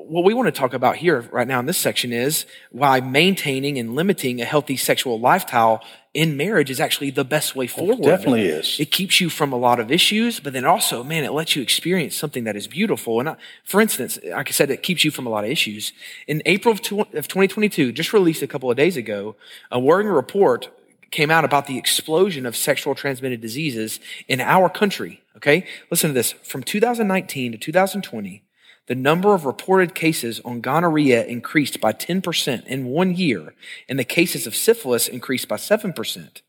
what 0.08 0.24
we 0.24 0.34
want 0.34 0.48
to 0.48 0.52
talk 0.52 0.74
about 0.74 0.96
here 0.96 1.22
right 1.32 1.48
now 1.48 1.60
in 1.60 1.68
this 1.68 1.78
section 1.78 2.12
is 2.12 2.48
why 2.72 3.00
maintaining 3.02 3.78
and 3.78 3.96
limiting 3.96 4.42
a 4.42 4.46
healthy 4.46 4.76
sexual 4.76 5.20
lifestyle 5.20 5.84
in 6.16 6.36
marriage 6.36 6.72
is 6.72 6.80
actually 6.80 7.12
the 7.12 7.24
best 7.24 7.56
way 7.56 7.68
forward. 7.68 8.00
It 8.00 8.04
definitely 8.04 8.48
is. 8.48 8.80
It 8.80 8.90
keeps 8.90 9.22
you 9.22 9.30
from 9.30 9.54
a 9.54 9.56
lot 9.56 9.80
of 9.80 9.92
issues, 9.92 10.40
but 10.40 10.54
then 10.54 10.66
also, 10.66 11.04
man, 11.04 11.24
it 11.24 11.34
lets 11.34 11.56
you 11.56 11.62
experience 11.62 12.16
something 12.16 12.46
that 12.46 12.56
is 12.56 12.68
beautiful. 12.68 13.20
And 13.20 13.30
I, 13.30 13.36
for 13.64 13.80
instance, 13.80 14.18
like 14.26 14.48
I 14.48 14.52
said, 14.52 14.72
it 14.72 14.82
keeps 14.82 15.04
you 15.04 15.12
from 15.12 15.28
a 15.28 15.30
lot 15.30 15.44
of 15.44 15.52
issues. 15.52 15.94
In 16.26 16.42
April 16.48 16.72
of 16.72 16.82
2022, 16.82 17.92
just 17.92 18.14
released 18.14 18.42
a 18.42 18.48
couple 18.48 18.72
of 18.72 18.78
days 18.78 18.98
ago, 18.98 19.36
a 19.72 19.80
worrying 19.80 20.10
report 20.10 20.70
came 21.12 21.30
out 21.30 21.46
about 21.46 21.68
the 21.68 21.78
explosion 21.78 22.48
of 22.48 22.56
sexual 22.56 22.96
transmitted 22.96 23.40
diseases 23.40 24.00
in 24.28 24.42
our 24.42 24.68
country. 24.68 25.22
Okay. 25.36 25.68
Listen 25.92 26.10
to 26.10 26.14
this. 26.16 26.32
From 26.32 26.64
2019 26.64 27.52
to 27.52 27.58
2020, 27.60 28.42
the 28.88 28.96
number 28.96 29.34
of 29.34 29.46
reported 29.46 29.94
cases 29.94 30.42
on 30.44 30.62
gonorrhea 30.62 31.26
increased 31.26 31.80
by 31.80 31.94
10% 31.94 32.66
in 32.66 32.86
one 32.86 33.14
year, 33.14 33.54
and 33.88 34.00
the 34.00 34.04
cases 34.04 34.48
of 34.48 34.56
syphilis 34.56 35.08
increased 35.08 35.48
by 35.48 35.58
7%. 35.58 36.42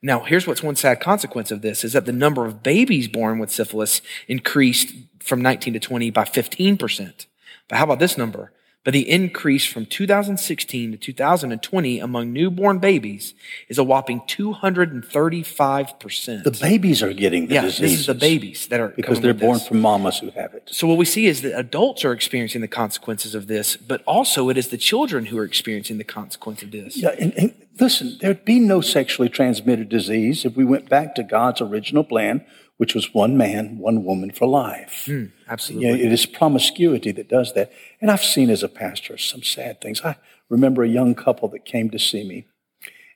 Now, 0.00 0.20
here's 0.20 0.46
what's 0.46 0.62
one 0.62 0.76
sad 0.76 1.00
consequence 1.00 1.50
of 1.50 1.62
this 1.62 1.84
is 1.84 1.92
that 1.92 2.06
the 2.06 2.12
number 2.12 2.46
of 2.46 2.62
babies 2.62 3.06
born 3.06 3.38
with 3.38 3.50
syphilis 3.50 4.00
increased 4.26 4.94
from 5.20 5.42
19 5.42 5.74
to 5.74 5.80
20 5.80 6.10
by 6.10 6.24
15%. 6.24 7.26
But 7.68 7.78
how 7.78 7.84
about 7.84 8.00
this 8.00 8.18
number? 8.18 8.52
But 8.84 8.94
the 8.94 9.08
increase 9.08 9.64
from 9.64 9.86
2016 9.86 10.90
to 10.90 10.98
2020 10.98 12.00
among 12.00 12.32
newborn 12.32 12.80
babies 12.80 13.32
is 13.68 13.78
a 13.78 13.84
whopping 13.84 14.22
235%. 14.22 16.42
The 16.42 16.50
babies 16.50 17.00
are 17.00 17.12
getting 17.12 17.46
the 17.46 17.54
yeah, 17.54 17.62
disease. 17.62 17.80
this 17.80 17.92
is 18.00 18.06
the 18.06 18.14
babies 18.14 18.66
that 18.66 18.80
are 18.80 18.88
Because 18.88 19.20
they're 19.20 19.34
born 19.34 19.58
this. 19.58 19.68
from 19.68 19.80
mamas 19.80 20.18
who 20.18 20.30
have 20.30 20.52
it. 20.54 20.68
So 20.72 20.88
what 20.88 20.98
we 20.98 21.04
see 21.04 21.26
is 21.26 21.42
that 21.42 21.56
adults 21.56 22.04
are 22.04 22.10
experiencing 22.12 22.60
the 22.60 22.66
consequences 22.66 23.36
of 23.36 23.46
this, 23.46 23.76
but 23.76 24.02
also 24.04 24.48
it 24.48 24.56
is 24.56 24.66
the 24.68 24.78
children 24.78 25.26
who 25.26 25.38
are 25.38 25.44
experiencing 25.44 25.98
the 25.98 26.04
consequence 26.04 26.64
of 26.64 26.72
this. 26.72 26.96
Yeah, 26.96 27.14
and, 27.20 27.32
and 27.38 27.54
listen, 27.78 28.18
there'd 28.20 28.44
be 28.44 28.58
no 28.58 28.80
sexually 28.80 29.28
transmitted 29.28 29.88
disease 29.88 30.44
if 30.44 30.56
we 30.56 30.64
went 30.64 30.88
back 30.88 31.14
to 31.14 31.22
God's 31.22 31.60
original 31.60 32.02
plan, 32.02 32.44
which 32.82 32.96
was 32.96 33.14
one 33.14 33.36
man, 33.36 33.78
one 33.78 34.02
woman 34.02 34.32
for 34.32 34.48
life. 34.48 35.04
Hmm, 35.06 35.26
absolutely. 35.48 35.86
You 35.86 35.96
know, 35.96 36.02
it 36.02 36.12
is 36.12 36.26
promiscuity 36.26 37.12
that 37.12 37.28
does 37.28 37.54
that. 37.54 37.70
And 38.00 38.10
I've 38.10 38.24
seen 38.24 38.50
as 38.50 38.64
a 38.64 38.68
pastor 38.68 39.16
some 39.18 39.44
sad 39.44 39.80
things. 39.80 40.02
I 40.02 40.16
remember 40.48 40.82
a 40.82 40.88
young 40.88 41.14
couple 41.14 41.46
that 41.50 41.64
came 41.64 41.90
to 41.90 41.98
see 42.00 42.26
me, 42.26 42.48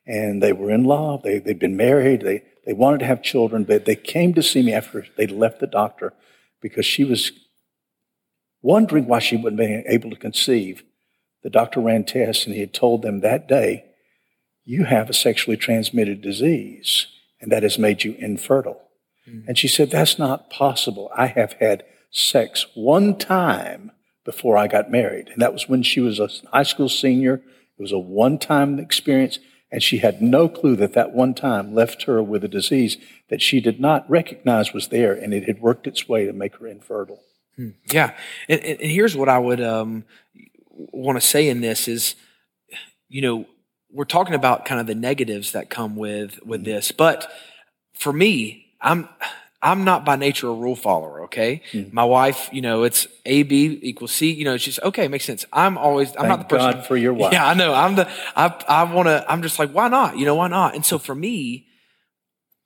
and 0.06 0.40
they 0.40 0.52
were 0.52 0.70
in 0.70 0.84
love. 0.84 1.24
They, 1.24 1.40
they'd 1.40 1.58
been 1.58 1.76
married. 1.76 2.20
They, 2.20 2.44
they 2.64 2.74
wanted 2.74 3.00
to 3.00 3.06
have 3.06 3.24
children, 3.24 3.64
but 3.64 3.86
they 3.86 3.96
came 3.96 4.34
to 4.34 4.42
see 4.42 4.62
me 4.62 4.72
after 4.72 5.04
they'd 5.16 5.32
left 5.32 5.58
the 5.58 5.66
doctor 5.66 6.12
because 6.62 6.86
she 6.86 7.02
was 7.02 7.32
wondering 8.62 9.08
why 9.08 9.18
she 9.18 9.36
wouldn't 9.36 9.58
be 9.58 9.82
able 9.88 10.10
to 10.10 10.16
conceive. 10.16 10.84
The 11.42 11.50
doctor 11.50 11.80
ran 11.80 12.04
tests, 12.04 12.46
and 12.46 12.54
he 12.54 12.60
had 12.60 12.72
told 12.72 13.02
them 13.02 13.18
that 13.18 13.48
day, 13.48 13.84
You 14.64 14.84
have 14.84 15.10
a 15.10 15.12
sexually 15.12 15.56
transmitted 15.56 16.22
disease, 16.22 17.08
and 17.40 17.50
that 17.50 17.64
has 17.64 17.80
made 17.80 18.04
you 18.04 18.14
infertile. 18.20 18.85
And 19.26 19.58
she 19.58 19.68
said, 19.68 19.90
That's 19.90 20.18
not 20.18 20.50
possible. 20.50 21.10
I 21.16 21.26
have 21.26 21.54
had 21.54 21.84
sex 22.10 22.66
one 22.74 23.18
time 23.18 23.92
before 24.24 24.56
I 24.56 24.66
got 24.66 24.90
married. 24.90 25.28
And 25.28 25.42
that 25.42 25.52
was 25.52 25.68
when 25.68 25.82
she 25.82 26.00
was 26.00 26.18
a 26.18 26.28
high 26.52 26.62
school 26.62 26.88
senior. 26.88 27.34
It 27.78 27.82
was 27.82 27.92
a 27.92 27.98
one 27.98 28.38
time 28.38 28.78
experience. 28.78 29.38
And 29.70 29.82
she 29.82 29.98
had 29.98 30.22
no 30.22 30.48
clue 30.48 30.76
that 30.76 30.92
that 30.92 31.12
one 31.12 31.34
time 31.34 31.74
left 31.74 32.04
her 32.04 32.22
with 32.22 32.44
a 32.44 32.48
disease 32.48 32.98
that 33.28 33.42
she 33.42 33.60
did 33.60 33.80
not 33.80 34.08
recognize 34.08 34.72
was 34.72 34.88
there. 34.88 35.12
And 35.12 35.34
it 35.34 35.44
had 35.44 35.60
worked 35.60 35.86
its 35.86 36.08
way 36.08 36.24
to 36.24 36.32
make 36.32 36.56
her 36.56 36.66
infertile. 36.66 37.20
Yeah, 37.90 38.14
and, 38.48 38.62
and 38.62 38.80
here's 38.80 39.16
what 39.16 39.30
I 39.30 39.38
would 39.38 39.62
um, 39.62 40.04
want 40.70 41.16
to 41.16 41.26
say 41.26 41.48
in 41.48 41.62
this 41.62 41.88
is, 41.88 42.14
you 43.08 43.22
know, 43.22 43.46
we're 43.90 44.04
talking 44.04 44.34
about 44.34 44.66
kind 44.66 44.78
of 44.80 44.86
the 44.86 44.94
negatives 44.94 45.52
that 45.52 45.70
come 45.70 45.96
with 45.96 46.38
with 46.44 46.64
this, 46.64 46.92
but 46.92 47.32
for 47.94 48.12
me, 48.12 48.65
I'm 48.80 49.08
I'm 49.62 49.84
not 49.84 50.04
by 50.04 50.16
nature 50.16 50.48
a 50.48 50.52
rule 50.52 50.76
follower. 50.76 51.24
Okay, 51.24 51.62
hmm. 51.72 51.84
my 51.92 52.04
wife, 52.04 52.48
you 52.52 52.60
know, 52.60 52.84
it's 52.84 53.06
A 53.24 53.42
B 53.42 53.78
equals 53.82 54.12
C. 54.12 54.32
You 54.32 54.44
know, 54.44 54.54
it's 54.54 54.64
just 54.64 54.80
okay, 54.82 55.08
makes 55.08 55.24
sense. 55.24 55.44
I'm 55.52 55.78
always 55.78 56.14
I'm 56.16 56.28
not 56.28 56.40
the 56.40 56.44
person. 56.44 56.72
God 56.72 56.86
for 56.86 56.96
your 56.96 57.14
wife. 57.14 57.32
Yeah, 57.32 57.46
I 57.46 57.54
know. 57.54 57.74
I'm 57.74 57.96
the 57.96 58.08
I 58.36 58.54
I 58.68 58.84
want 58.84 59.08
to. 59.08 59.24
I'm 59.30 59.42
just 59.42 59.58
like, 59.58 59.70
why 59.70 59.88
not? 59.88 60.18
You 60.18 60.24
know, 60.24 60.34
why 60.36 60.48
not? 60.48 60.74
And 60.74 60.84
so 60.84 60.98
for 60.98 61.14
me, 61.14 61.66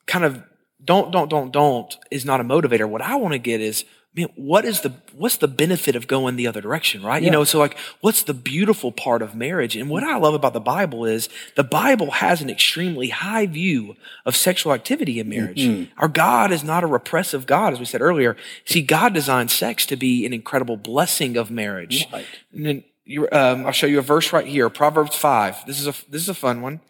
kind 0.07 0.25
of 0.25 0.43
don't 0.85 1.13
don't 1.13 1.29
don't 1.29 1.53
don't 1.53 1.97
is 2.11 2.25
not 2.25 2.41
a 2.41 2.45
motivator. 2.45 2.89
What 2.89 3.03
I 3.03 3.17
want 3.17 3.33
to 3.33 3.39
get 3.39 3.61
is 3.61 3.85
man, 4.15 4.29
what 4.35 4.65
is 4.65 4.81
the 4.81 4.93
what's 5.15 5.37
the 5.37 5.49
benefit 5.49 5.95
of 5.97 6.07
going 6.07 6.37
the 6.37 6.47
other 6.47 6.61
direction, 6.61 7.03
right? 7.03 7.23
You 7.23 7.31
know, 7.31 7.45
so 7.45 7.59
like 7.59 7.77
what's 8.01 8.23
the 8.23 8.35
beautiful 8.35 8.93
part 8.93 9.23
of 9.23 9.35
marriage? 9.35 9.77
And 9.77 9.89
what 9.89 10.03
I 10.03 10.17
love 10.17 10.35
about 10.35 10.53
the 10.53 10.61
Bible 10.61 11.05
is 11.05 11.29
the 11.57 11.65
Bible 11.65 12.11
has 12.11 12.43
an 12.43 12.51
extremely 12.51 13.11
high 13.11 13.47
view 13.47 13.97
of 14.27 14.35
sexual 14.35 14.73
activity 14.73 15.21
in 15.21 15.29
marriage. 15.29 15.61
Mm-hmm. 15.61 15.93
Our 16.01 16.09
God 16.09 16.53
is 16.53 16.65
not 16.65 16.83
a 16.83 16.89
repressive 16.89 17.47
God, 17.47 17.73
as 17.73 17.79
we 17.79 17.85
said 17.85 18.01
earlier. 18.01 18.37
See, 18.65 18.83
God 18.83 19.15
designed 19.15 19.51
sex 19.51 19.87
to 19.87 19.97
be 19.97 20.27
an 20.27 20.33
incredible 20.33 20.77
blessing 20.77 21.37
of 21.37 21.51
marriage. 21.51 22.09
Right. 22.13 22.27
And 22.53 22.67
then 22.67 22.85
you, 23.05 23.29
um, 23.33 23.67
I'll 23.67 23.73
show 23.73 23.87
you 23.87 23.99
a 23.99 24.03
verse 24.03 24.33
right 24.33 24.47
here, 24.47 24.69
Proverbs 24.69 25.17
five. 25.17 25.65
This 25.67 25.81
is 25.81 25.87
a 25.87 25.95
this 26.11 26.23
is 26.23 26.29
a 26.29 26.35
fun 26.35 26.63
one. 26.63 26.81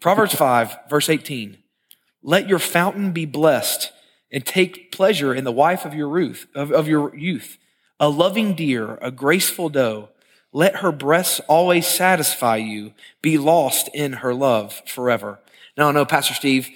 Proverbs 0.00 0.34
five, 0.34 0.76
verse 0.88 1.08
eighteen. 1.08 1.58
Let 2.22 2.48
your 2.48 2.58
fountain 2.58 3.12
be 3.12 3.24
blessed, 3.24 3.92
and 4.32 4.44
take 4.44 4.92
pleasure 4.92 5.34
in 5.34 5.44
the 5.44 5.52
wife 5.52 5.84
of 5.84 5.94
your 5.94 6.18
youth, 6.20 6.46
of, 6.54 6.70
of 6.72 6.88
your 6.88 7.14
youth, 7.16 7.58
a 7.98 8.08
loving 8.08 8.54
deer, 8.54 8.98
a 9.02 9.10
graceful 9.10 9.68
doe. 9.68 10.08
Let 10.52 10.76
her 10.76 10.90
breasts 10.92 11.40
always 11.48 11.86
satisfy 11.86 12.56
you. 12.56 12.92
Be 13.22 13.38
lost 13.38 13.88
in 13.94 14.14
her 14.14 14.34
love 14.34 14.82
forever. 14.86 15.38
Now 15.76 15.88
I 15.88 15.92
know, 15.92 16.04
Pastor 16.04 16.34
Steve. 16.34 16.68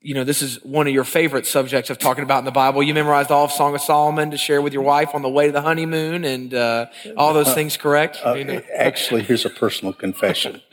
You 0.00 0.12
know, 0.12 0.24
this 0.24 0.42
is 0.42 0.62
one 0.62 0.86
of 0.86 0.92
your 0.92 1.04
favorite 1.04 1.46
subjects 1.46 1.88
of 1.88 1.98
talking 1.98 2.24
about 2.24 2.40
in 2.40 2.44
the 2.44 2.50
Bible. 2.50 2.82
You 2.82 2.92
memorized 2.92 3.30
all 3.30 3.46
of 3.46 3.52
Song 3.52 3.74
of 3.74 3.80
Solomon 3.80 4.32
to 4.32 4.36
share 4.36 4.60
with 4.60 4.74
your 4.74 4.82
wife 4.82 5.14
on 5.14 5.22
the 5.22 5.30
way 5.30 5.46
to 5.46 5.52
the 5.52 5.62
honeymoon 5.62 6.24
and 6.26 6.52
uh, 6.52 6.86
all 7.16 7.32
those 7.32 7.54
things, 7.54 7.78
correct? 7.78 8.18
Uh, 8.22 8.34
You 8.34 8.44
know? 8.44 8.62
Actually, 8.76 9.22
here's 9.22 9.46
a 9.46 9.50
personal 9.50 9.94
confession. 9.94 10.60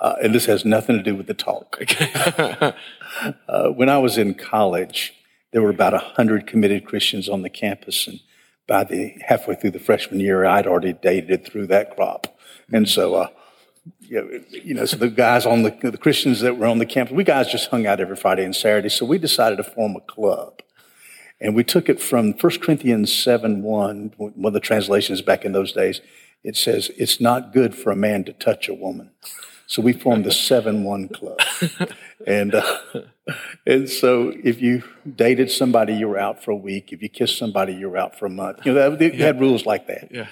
Uh, 0.00 0.14
and 0.22 0.34
this 0.34 0.46
has 0.46 0.64
nothing 0.64 0.96
to 0.96 1.02
do 1.02 1.14
with 1.14 1.26
the 1.26 1.34
talk. 1.34 1.80
Uh, 3.48 3.70
when 3.70 3.88
I 3.88 3.98
was 3.98 4.18
in 4.18 4.34
college, 4.34 5.14
there 5.50 5.62
were 5.62 5.70
about 5.70 5.94
100 5.94 6.46
committed 6.46 6.84
Christians 6.84 7.28
on 7.28 7.42
the 7.42 7.50
campus. 7.50 8.06
And 8.06 8.20
by 8.66 8.84
the 8.84 9.14
halfway 9.26 9.54
through 9.54 9.72
the 9.72 9.80
freshman 9.80 10.20
year, 10.20 10.44
I'd 10.44 10.66
already 10.66 10.92
dated 10.92 11.44
through 11.44 11.68
that 11.68 11.96
crop. 11.96 12.38
And 12.70 12.88
so, 12.88 13.14
uh, 13.14 13.28
you 14.00 14.20
know, 14.20 14.40
you 14.50 14.74
know, 14.74 14.84
so 14.84 14.96
the 14.98 15.08
guys 15.08 15.46
on 15.46 15.62
the, 15.62 15.70
the 15.82 15.98
Christians 15.98 16.40
that 16.40 16.58
were 16.58 16.66
on 16.66 16.78
the 16.78 16.86
campus, 16.86 17.14
we 17.14 17.24
guys 17.24 17.50
just 17.50 17.70
hung 17.70 17.86
out 17.86 17.98
every 17.98 18.14
Friday 18.14 18.44
and 18.44 18.54
Saturday. 18.54 18.90
So 18.90 19.06
we 19.06 19.18
decided 19.18 19.56
to 19.56 19.64
form 19.64 19.96
a 19.96 20.00
club. 20.00 20.60
And 21.40 21.54
we 21.54 21.64
took 21.64 21.88
it 21.88 22.00
from 22.00 22.32
1 22.32 22.58
Corinthians 22.60 23.12
7 23.12 23.62
1, 23.62 24.12
one 24.16 24.32
of 24.44 24.52
the 24.52 24.60
translations 24.60 25.22
back 25.22 25.44
in 25.44 25.52
those 25.52 25.72
days. 25.72 26.00
It 26.44 26.56
says, 26.56 26.90
It's 26.96 27.20
not 27.20 27.52
good 27.52 27.74
for 27.74 27.90
a 27.90 27.96
man 27.96 28.24
to 28.24 28.32
touch 28.32 28.68
a 28.68 28.74
woman. 28.74 29.10
So 29.68 29.82
we 29.82 29.92
formed 29.92 30.24
the 30.24 30.32
7 30.32 30.82
1 30.82 31.08
club. 31.08 31.38
And, 32.26 32.52
uh, 32.52 32.78
and 33.64 33.88
so 33.88 34.34
if 34.42 34.60
you 34.60 34.82
dated 35.16 35.52
somebody, 35.52 35.94
you 35.94 36.08
were 36.08 36.18
out 36.18 36.42
for 36.42 36.50
a 36.50 36.56
week. 36.56 36.92
If 36.92 37.00
you 37.00 37.08
kissed 37.08 37.38
somebody, 37.38 37.72
you 37.72 37.88
were 37.88 37.96
out 37.96 38.18
for 38.18 38.26
a 38.26 38.30
month. 38.30 38.66
You 38.66 38.74
know, 38.74 38.96
they 38.96 39.10
had 39.10 39.40
rules 39.40 39.64
like 39.64 39.86
that. 39.86 40.08
Yeah. 40.10 40.26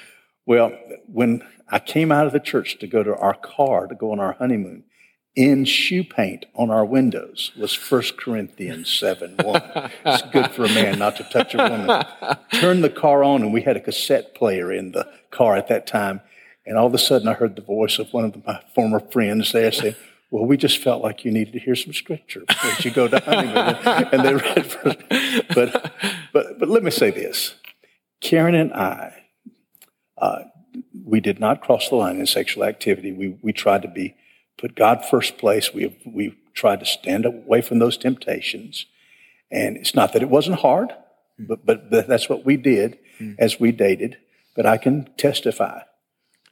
Well, 0.46 0.72
when 1.06 1.42
I 1.68 1.78
came 1.78 2.10
out 2.10 2.26
of 2.26 2.32
the 2.32 2.40
church 2.40 2.78
to 2.80 2.88
go 2.88 3.04
to 3.04 3.14
our 3.16 3.34
car 3.34 3.86
to 3.86 3.94
go 3.94 4.10
on 4.10 4.18
our 4.18 4.32
honeymoon, 4.32 4.82
in 5.36 5.64
shoe 5.64 6.02
paint 6.02 6.46
on 6.54 6.70
our 6.70 6.84
windows 6.84 7.52
was 7.56 7.76
1 7.76 8.02
Corinthians 8.18 8.90
7 8.90 9.36
1. 9.36 9.90
It's 10.06 10.22
good 10.32 10.50
for 10.50 10.64
a 10.64 10.68
man 10.68 10.98
not 10.98 11.16
to 11.16 11.24
touch 11.24 11.54
a 11.54 11.58
woman. 11.58 12.04
Turned 12.60 12.82
the 12.82 12.90
car 12.90 13.22
on, 13.22 13.42
and 13.42 13.52
we 13.52 13.62
had 13.62 13.76
a 13.76 13.80
cassette 13.80 14.34
player 14.34 14.72
in 14.72 14.92
the 14.92 15.06
car 15.30 15.56
at 15.56 15.68
that 15.68 15.86
time. 15.86 16.20
And 16.66 16.76
all 16.76 16.86
of 16.86 16.94
a 16.94 16.98
sudden, 16.98 17.28
I 17.28 17.34
heard 17.34 17.54
the 17.54 17.62
voice 17.62 17.98
of 17.98 18.12
one 18.12 18.24
of 18.24 18.44
my 18.44 18.60
former 18.74 18.98
friends 18.98 19.52
there 19.52 19.70
saying, 19.70 19.94
well, 20.30 20.44
we 20.44 20.56
just 20.56 20.78
felt 20.78 21.02
like 21.02 21.24
you 21.24 21.30
needed 21.30 21.52
to 21.52 21.60
hear 21.60 21.76
some 21.76 21.92
scripture 21.92 22.40
before 22.40 22.72
you 22.80 22.90
go 22.90 23.06
to 23.06 23.20
honeymoon. 23.20 24.08
and 24.12 24.24
they 24.24 24.34
read 24.34 24.66
first. 24.66 24.98
But, 25.54 25.92
but, 26.32 26.58
but 26.58 26.68
let 26.68 26.82
me 26.82 26.90
say 26.90 27.10
this. 27.10 27.54
Karen 28.20 28.56
and 28.56 28.72
I, 28.72 29.14
uh, 30.18 30.40
we 31.04 31.20
did 31.20 31.38
not 31.38 31.60
cross 31.60 31.88
the 31.88 31.94
line 31.94 32.18
in 32.18 32.26
sexual 32.26 32.64
activity. 32.64 33.12
We, 33.12 33.38
we 33.40 33.52
tried 33.52 33.82
to 33.82 33.88
be, 33.88 34.16
put 34.58 34.74
God 34.74 35.04
first 35.04 35.38
place. 35.38 35.72
We, 35.72 35.96
we 36.04 36.36
tried 36.52 36.80
to 36.80 36.86
stand 36.86 37.24
away 37.24 37.60
from 37.60 37.78
those 37.78 37.96
temptations. 37.96 38.86
And 39.52 39.76
it's 39.76 39.94
not 39.94 40.12
that 40.12 40.22
it 40.22 40.28
wasn't 40.28 40.58
hard, 40.58 40.92
but, 41.38 41.64
but 41.64 41.88
that's 41.90 42.28
what 42.28 42.44
we 42.44 42.56
did 42.56 42.98
as 43.38 43.60
we 43.60 43.70
dated. 43.70 44.18
But 44.56 44.66
I 44.66 44.76
can 44.78 45.08
testify 45.16 45.82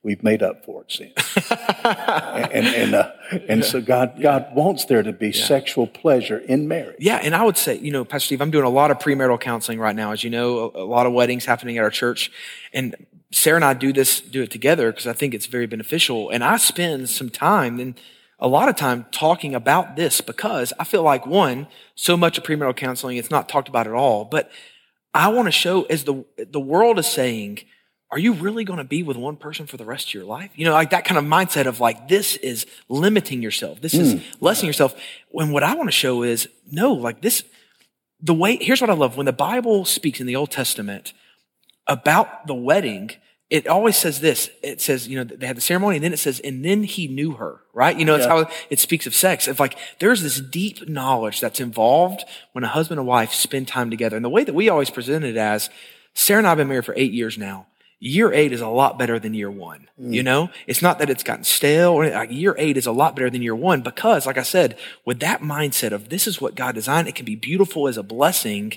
we've 0.04 0.22
made 0.22 0.42
up 0.42 0.64
for 0.64 0.82
it 0.82 0.92
since. 0.92 1.36
and 1.50 2.66
and, 2.66 2.94
uh, 2.94 3.10
and 3.48 3.64
so 3.64 3.80
God 3.80 4.20
God 4.22 4.54
wants 4.54 4.84
there 4.84 5.02
to 5.02 5.12
be 5.12 5.32
sexual 5.32 5.88
pleasure 5.88 6.38
in 6.38 6.68
marriage. 6.68 6.96
Yeah, 7.00 7.16
and 7.16 7.34
I 7.34 7.42
would 7.42 7.56
say, 7.56 7.78
you 7.78 7.90
know, 7.90 8.04
Pastor 8.04 8.26
Steve, 8.26 8.40
I'm 8.40 8.52
doing 8.52 8.64
a 8.64 8.70
lot 8.70 8.92
of 8.92 8.98
premarital 8.98 9.40
counseling 9.40 9.80
right 9.80 9.96
now. 9.96 10.12
As 10.12 10.22
you 10.22 10.30
know, 10.30 10.70
a, 10.74 10.84
a 10.84 10.86
lot 10.86 11.06
of 11.06 11.12
weddings 11.12 11.44
happening 11.44 11.78
at 11.78 11.82
our 11.82 11.90
church, 11.90 12.30
and 12.72 12.94
Sarah 13.32 13.56
and 13.56 13.64
I 13.64 13.74
do 13.74 13.92
this, 13.92 14.20
do 14.20 14.42
it 14.42 14.50
together 14.50 14.92
because 14.92 15.06
I 15.06 15.12
think 15.12 15.34
it's 15.34 15.46
very 15.46 15.66
beneficial. 15.66 16.30
And 16.30 16.44
I 16.44 16.56
spend 16.58 17.10
some 17.10 17.30
time 17.30 17.80
and 17.80 17.98
a 18.38 18.48
lot 18.48 18.68
of 18.68 18.76
time 18.76 19.06
talking 19.10 19.54
about 19.54 19.96
this 19.96 20.20
because 20.20 20.72
I 20.78 20.84
feel 20.84 21.02
like 21.02 21.26
one, 21.26 21.66
so 21.94 22.16
much 22.16 22.36
of 22.38 22.44
premarital 22.44 22.76
counseling, 22.76 23.16
it's 23.16 23.30
not 23.30 23.48
talked 23.48 23.68
about 23.68 23.86
at 23.86 23.92
all. 23.92 24.24
But 24.24 24.50
I 25.14 25.28
want 25.28 25.46
to 25.46 25.52
show 25.52 25.82
as 25.84 26.04
the 26.04 26.24
the 26.36 26.60
world 26.60 26.98
is 26.98 27.06
saying, 27.06 27.60
are 28.14 28.18
you 28.20 28.32
really 28.32 28.62
going 28.62 28.76
to 28.76 28.84
be 28.84 29.02
with 29.02 29.16
one 29.16 29.34
person 29.34 29.66
for 29.66 29.76
the 29.76 29.84
rest 29.84 30.06
of 30.06 30.14
your 30.14 30.24
life? 30.24 30.52
You 30.54 30.64
know, 30.66 30.72
like 30.72 30.90
that 30.90 31.04
kind 31.04 31.18
of 31.18 31.24
mindset 31.24 31.66
of 31.66 31.80
like, 31.80 32.06
this 32.06 32.36
is 32.36 32.64
limiting 32.88 33.42
yourself. 33.42 33.80
This 33.80 33.92
is 33.92 34.12
hmm. 34.12 34.18
lessening 34.40 34.68
yourself. 34.68 34.94
When 35.30 35.50
what 35.50 35.64
I 35.64 35.74
want 35.74 35.88
to 35.88 35.92
show 35.92 36.22
is, 36.22 36.48
no, 36.70 36.92
like 36.92 37.22
this, 37.22 37.42
the 38.20 38.32
way, 38.32 38.56
here's 38.56 38.80
what 38.80 38.88
I 38.88 38.94
love. 38.94 39.16
When 39.16 39.26
the 39.26 39.32
Bible 39.32 39.84
speaks 39.84 40.20
in 40.20 40.28
the 40.28 40.36
Old 40.36 40.52
Testament, 40.52 41.12
about 41.88 42.46
the 42.46 42.54
wedding, 42.54 43.10
it 43.50 43.66
always 43.66 43.96
says 43.96 44.20
this. 44.20 44.48
It 44.62 44.80
says, 44.80 45.08
you 45.08 45.16
know, 45.18 45.24
they 45.24 45.48
had 45.48 45.56
the 45.56 45.60
ceremony 45.60 45.96
and 45.96 46.04
then 46.04 46.12
it 46.12 46.20
says, 46.20 46.38
and 46.38 46.64
then 46.64 46.84
he 46.84 47.08
knew 47.08 47.32
her, 47.32 47.62
right? 47.72 47.98
You 47.98 48.04
know, 48.04 48.14
it's 48.14 48.26
Yeah. 48.26 48.44
how 48.44 48.50
it 48.70 48.78
speaks 48.78 49.08
of 49.08 49.14
sex. 49.14 49.48
It's 49.48 49.58
like 49.58 49.76
there's 49.98 50.22
this 50.22 50.40
deep 50.40 50.88
knowledge 50.88 51.40
that's 51.40 51.58
involved 51.58 52.24
when 52.52 52.62
a 52.62 52.68
husband 52.68 53.00
and 53.00 53.08
wife 53.08 53.32
spend 53.32 53.66
time 53.66 53.90
together. 53.90 54.14
And 54.14 54.24
the 54.24 54.30
way 54.30 54.44
that 54.44 54.54
we 54.54 54.68
always 54.68 54.88
present 54.88 55.24
it 55.24 55.36
as, 55.36 55.68
Sarah 56.14 56.38
and 56.38 56.46
I 56.46 56.50
have 56.50 56.58
been 56.58 56.68
married 56.68 56.84
for 56.84 56.94
eight 56.96 57.12
years 57.12 57.36
now. 57.36 57.66
Year 58.06 58.34
eight 58.34 58.52
is 58.52 58.60
a 58.60 58.68
lot 58.68 58.98
better 58.98 59.18
than 59.18 59.32
year 59.32 59.50
one. 59.50 59.88
You 59.98 60.20
mm. 60.20 60.26
know, 60.26 60.50
it's 60.66 60.82
not 60.82 60.98
that 60.98 61.08
it's 61.08 61.22
gotten 61.22 61.42
stale 61.42 61.92
or 61.92 62.06
like 62.06 62.30
year 62.30 62.54
eight 62.58 62.76
is 62.76 62.84
a 62.84 62.92
lot 62.92 63.16
better 63.16 63.30
than 63.30 63.40
year 63.40 63.54
one 63.54 63.80
because, 63.80 64.26
like 64.26 64.36
I 64.36 64.42
said, 64.42 64.76
with 65.06 65.20
that 65.20 65.40
mindset 65.40 65.92
of 65.92 66.10
this 66.10 66.26
is 66.26 66.38
what 66.38 66.54
God 66.54 66.74
designed, 66.74 67.08
it 67.08 67.14
can 67.14 67.24
be 67.24 67.34
beautiful 67.34 67.88
as 67.88 67.96
a 67.96 68.02
blessing. 68.02 68.74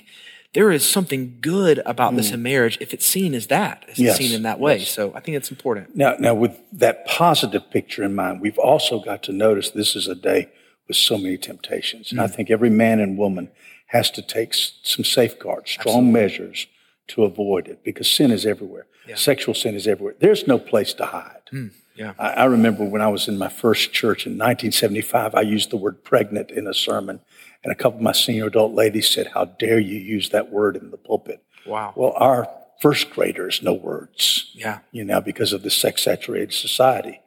There 0.54 0.70
is 0.70 0.82
something 0.82 1.36
good 1.42 1.82
about 1.84 2.16
this 2.16 2.30
mm. 2.30 2.34
in 2.34 2.42
marriage 2.42 2.78
if 2.80 2.94
it's 2.94 3.04
seen 3.04 3.34
as 3.34 3.48
that, 3.48 3.84
if 3.86 3.98
Yes, 3.98 4.18
it's 4.18 4.26
seen 4.26 4.34
in 4.34 4.44
that 4.44 4.60
way. 4.60 4.78
So 4.84 5.12
I 5.14 5.20
think 5.20 5.36
it's 5.36 5.50
important. 5.50 5.94
Now, 5.94 6.16
now, 6.18 6.32
with 6.32 6.58
that 6.72 7.06
positive 7.06 7.70
picture 7.70 8.04
in 8.04 8.14
mind, 8.14 8.40
we've 8.40 8.56
also 8.56 8.98
got 8.98 9.22
to 9.24 9.32
notice 9.32 9.68
this 9.70 9.94
is 9.94 10.08
a 10.08 10.14
day 10.14 10.48
with 10.86 10.96
so 10.96 11.18
many 11.18 11.36
temptations. 11.36 12.12
And 12.12 12.18
I 12.18 12.28
mm. 12.28 12.34
think 12.34 12.50
every 12.50 12.70
man 12.70 12.98
and 12.98 13.18
woman 13.18 13.50
has 13.88 14.10
to 14.12 14.22
take 14.22 14.54
some 14.54 15.04
safeguards, 15.04 15.72
strong 15.72 16.10
measures 16.10 16.66
to 17.08 17.24
avoid 17.24 17.68
it 17.68 17.82
because 17.82 18.10
sin 18.10 18.30
is 18.30 18.46
everywhere. 18.46 18.86
Sexual 19.16 19.54
sin 19.54 19.74
is 19.74 19.86
everywhere. 19.86 20.14
There's 20.20 20.46
no 20.46 20.58
place 20.58 20.92
to 20.94 21.06
hide. 21.06 21.40
Hmm, 21.50 21.68
yeah. 21.94 22.12
I, 22.18 22.28
I 22.28 22.44
remember 22.44 22.84
when 22.84 23.00
I 23.00 23.08
was 23.08 23.26
in 23.26 23.38
my 23.38 23.48
first 23.48 23.92
church 23.92 24.26
in 24.26 24.32
1975, 24.32 25.34
I 25.34 25.40
used 25.40 25.70
the 25.70 25.76
word 25.76 26.04
pregnant 26.04 26.50
in 26.50 26.66
a 26.66 26.74
sermon. 26.74 27.20
And 27.64 27.72
a 27.72 27.74
couple 27.74 27.98
of 27.98 28.02
my 28.02 28.12
senior 28.12 28.46
adult 28.46 28.74
ladies 28.74 29.08
said, 29.08 29.28
How 29.34 29.46
dare 29.46 29.78
you 29.78 29.98
use 29.98 30.28
that 30.30 30.50
word 30.50 30.76
in 30.76 30.90
the 30.90 30.96
pulpit? 30.96 31.42
Wow. 31.66 31.92
Well, 31.96 32.12
our 32.16 32.48
first 32.80 33.10
graders 33.10 33.62
know 33.62 33.72
words 33.72 34.52
Yeah. 34.54 34.80
you 34.92 35.04
know, 35.04 35.20
because 35.20 35.52
of 35.52 35.62
the 35.62 35.70
sex 35.70 36.02
saturated 36.02 36.52
society. 36.52 37.20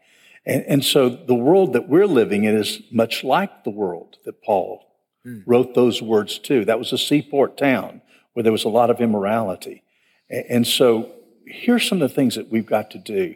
And, 0.45 0.63
and 0.65 0.85
so 0.85 1.09
the 1.09 1.35
world 1.35 1.73
that 1.73 1.89
we're 1.89 2.07
living 2.07 2.45
in 2.45 2.55
is 2.55 2.81
much 2.91 3.23
like 3.23 3.63
the 3.63 3.69
world 3.69 4.17
that 4.25 4.41
Paul 4.41 4.85
hmm. 5.23 5.39
wrote 5.45 5.73
those 5.73 6.01
words 6.01 6.39
to. 6.39 6.63
That 6.63 6.79
was 6.79 6.93
a 6.93 6.97
seaport 6.97 7.57
town 7.57 8.01
where 8.33 8.43
there 8.43 8.51
was 8.51 8.63
a 8.63 8.69
lot 8.69 8.89
of 8.89 9.00
immorality. 9.01 9.83
And, 10.29 10.65
so 10.65 11.11
here's 11.45 11.88
some 11.88 12.01
of 12.01 12.09
the 12.09 12.15
things 12.15 12.35
that 12.35 12.50
we've 12.50 12.65
got 12.65 12.91
to 12.91 12.97
do. 12.97 13.35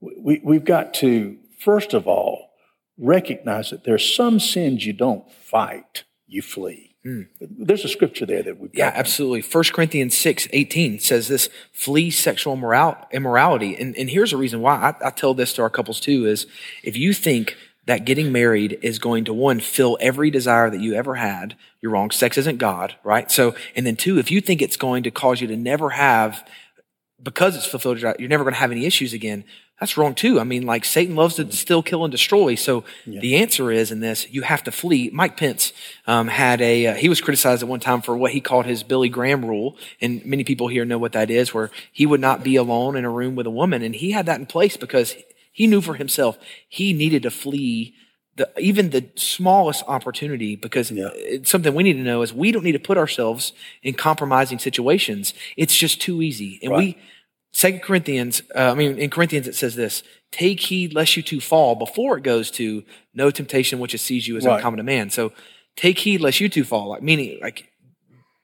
We, 0.00 0.40
we've 0.42 0.64
got 0.64 0.94
to, 0.94 1.38
first 1.60 1.94
of 1.94 2.08
all, 2.08 2.50
recognize 2.98 3.70
that 3.70 3.84
there's 3.84 4.14
some 4.14 4.40
sins 4.40 4.84
you 4.84 4.92
don't 4.92 5.30
fight, 5.30 6.04
you 6.26 6.42
flee. 6.42 6.96
Hmm. 7.04 7.22
There's 7.40 7.84
a 7.84 7.88
scripture 7.88 8.26
there 8.26 8.42
that 8.44 8.58
we've 8.58 8.72
got. 8.72 8.78
Yeah, 8.78 8.92
absolutely. 8.94 9.42
1 9.42 9.64
Corinthians 9.72 10.16
6, 10.16 10.48
18 10.52 11.00
says 11.00 11.28
this, 11.28 11.48
flee 11.72 12.10
sexual 12.10 12.54
moral- 12.54 13.08
immorality. 13.10 13.76
And, 13.76 13.96
and 13.96 14.08
here's 14.08 14.32
a 14.32 14.36
reason 14.36 14.60
why 14.60 14.74
I, 14.74 15.08
I 15.08 15.10
tell 15.10 15.34
this 15.34 15.52
to 15.54 15.62
our 15.62 15.70
couples 15.70 15.98
too, 15.98 16.26
is 16.26 16.46
if 16.84 16.96
you 16.96 17.12
think 17.12 17.56
that 17.86 18.04
getting 18.04 18.30
married 18.30 18.78
is 18.82 18.98
going 18.98 19.24
to 19.24 19.34
one, 19.34 19.60
fill 19.60 19.98
every 20.00 20.30
desire 20.30 20.70
that 20.70 20.80
you 20.80 20.94
ever 20.94 21.16
had, 21.16 21.56
you're 21.80 21.92
wrong. 21.92 22.10
Sex 22.10 22.38
isn't 22.38 22.58
God, 22.58 22.94
right? 23.02 23.30
So, 23.30 23.54
and 23.74 23.84
then 23.84 23.96
two, 23.96 24.18
if 24.18 24.30
you 24.30 24.40
think 24.40 24.62
it's 24.62 24.76
going 24.76 25.02
to 25.02 25.10
cause 25.10 25.40
you 25.40 25.48
to 25.48 25.56
never 25.56 25.90
have, 25.90 26.46
because 27.20 27.56
it's 27.56 27.66
fulfilled, 27.66 28.00
you're 28.00 28.28
never 28.28 28.44
going 28.44 28.54
to 28.54 28.60
have 28.60 28.72
any 28.72 28.86
issues 28.86 29.12
again. 29.12 29.44
That's 29.80 29.96
wrong 29.96 30.14
too. 30.14 30.38
I 30.38 30.44
mean, 30.44 30.64
like 30.64 30.84
Satan 30.84 31.16
loves 31.16 31.36
to 31.36 31.50
still 31.50 31.82
kill 31.82 32.04
and 32.04 32.12
destroy. 32.12 32.54
So 32.54 32.84
the 33.04 33.36
answer 33.38 33.72
is 33.72 33.90
in 33.90 33.98
this, 33.98 34.30
you 34.30 34.42
have 34.42 34.62
to 34.64 34.70
flee. 34.70 35.10
Mike 35.12 35.36
Pence 35.36 35.72
um, 36.06 36.28
had 36.28 36.60
a, 36.60 36.86
uh, 36.86 36.94
he 36.94 37.08
was 37.08 37.20
criticized 37.20 37.64
at 37.64 37.68
one 37.68 37.80
time 37.80 38.00
for 38.00 38.16
what 38.16 38.30
he 38.30 38.40
called 38.40 38.64
his 38.64 38.84
Billy 38.84 39.08
Graham 39.08 39.44
rule. 39.44 39.76
And 40.00 40.24
many 40.24 40.44
people 40.44 40.68
here 40.68 40.84
know 40.84 40.98
what 40.98 41.14
that 41.14 41.30
is, 41.30 41.52
where 41.52 41.72
he 41.90 42.06
would 42.06 42.20
not 42.20 42.44
be 42.44 42.54
alone 42.54 42.94
in 42.94 43.04
a 43.04 43.10
room 43.10 43.34
with 43.34 43.46
a 43.48 43.50
woman. 43.50 43.82
And 43.82 43.92
he 43.92 44.12
had 44.12 44.26
that 44.26 44.38
in 44.38 44.46
place 44.46 44.76
because 44.76 45.16
he 45.52 45.66
knew 45.66 45.80
for 45.80 45.94
himself 45.94 46.38
he 46.68 46.92
needed 46.92 47.22
to 47.22 47.30
flee 47.30 47.94
the, 48.36 48.50
even 48.58 48.90
the 48.90 49.04
smallest 49.14 49.84
opportunity 49.86 50.56
because 50.56 50.90
it's 50.90 51.50
something 51.50 51.74
we 51.74 51.82
need 51.82 51.92
to 51.94 51.98
know 52.00 52.22
is 52.22 52.32
we 52.32 52.50
don't 52.50 52.64
need 52.64 52.72
to 52.72 52.78
put 52.78 52.96
ourselves 52.96 53.52
in 53.82 53.92
compromising 53.92 54.58
situations. 54.58 55.34
It's 55.56 55.76
just 55.76 56.00
too 56.00 56.22
easy. 56.22 56.58
And 56.62 56.72
we, 56.78 56.98
Second 57.52 57.82
Corinthians, 57.82 58.40
uh, 58.56 58.70
I 58.70 58.74
mean, 58.74 58.96
in 58.98 59.10
Corinthians 59.10 59.46
it 59.46 59.54
says 59.54 59.74
this: 59.76 60.02
"Take 60.30 60.60
heed 60.60 60.94
lest 60.94 61.14
you 61.14 61.22
too 61.22 61.40
fall." 61.40 61.74
Before 61.74 62.16
it 62.16 62.22
goes 62.22 62.50
to 62.52 62.82
no 63.12 63.30
temptation 63.30 63.78
which 63.78 63.98
seized 64.00 64.26
you 64.26 64.38
as 64.38 64.46
Right. 64.46 64.56
uncommon 64.56 64.78
to 64.78 64.82
man. 64.82 65.10
So, 65.10 65.32
take 65.76 65.98
heed 65.98 66.22
lest 66.22 66.40
you 66.40 66.48
too 66.48 66.64
fall. 66.64 66.88
Like 66.88 67.02
meaning, 67.02 67.38
like 67.42 67.68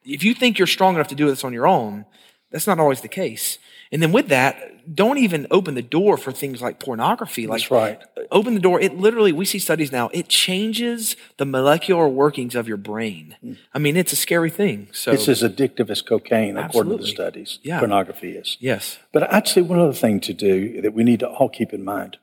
if 0.05 0.23
you 0.23 0.35
think 0.35 0.59
you're 0.59 0.67
strong 0.67 0.95
enough 0.97 1.09
to 1.09 1.15
do 1.15 1.27
this 1.29 1.45
on 1.45 1.55
your 1.55 1.67
own, 1.67 2.05
that's 2.51 2.67
not 2.67 2.79
always 2.79 3.01
the 3.01 3.09
case. 3.09 3.59
And 3.91 4.03
then 4.03 4.13
with 4.13 4.29
that, 4.29 4.95
don't 4.95 5.19
even 5.19 5.47
open 5.51 5.75
the 5.75 5.83
door 5.83 6.17
for 6.17 6.33
things 6.33 6.63
like 6.63 6.79
pornography. 6.81 7.47
Like 7.47 7.61
That's 7.61 7.71
right. 7.71 8.01
open 8.31 8.55
the 8.55 8.61
door. 8.61 8.81
It 8.81 8.97
literally, 8.97 9.33
we 9.33 9.45
see 9.45 9.59
studies 9.59 9.93
now. 9.93 10.09
It 10.13 10.29
changes 10.29 11.17
the 11.37 11.45
molecular 11.45 12.09
workings 12.09 12.55
of 12.55 12.69
your 12.69 12.77
brain. 12.77 13.37
I 13.75 13.79
mean, 13.79 13.97
it's 13.97 14.13
a 14.13 14.17
scary 14.17 14.51
thing. 14.51 14.89
So 14.93 15.13
It's 15.13 15.29
as 15.29 15.43
addictive 15.43 15.91
as 15.91 16.01
cocaine, 16.03 16.57
according 16.57 16.97
to 16.99 17.03
the 17.05 17.07
studies. 17.07 17.59
Yeah. 17.63 17.79
Pornography 17.81 18.33
is. 18.33 18.57
yes, 18.61 18.99
But 19.13 19.33
I'd 19.33 19.49
say 19.49 19.61
one 19.61 19.79
other 19.79 19.93
thing 19.93 20.21
to 20.21 20.33
do 20.33 20.81
that 20.83 20.95
we 20.95 21.05
need 21.05 21.21
to 21.21 21.29
all 21.29 21.49
keep 21.49 21.73
in 21.73 21.85
mind 21.85 22.17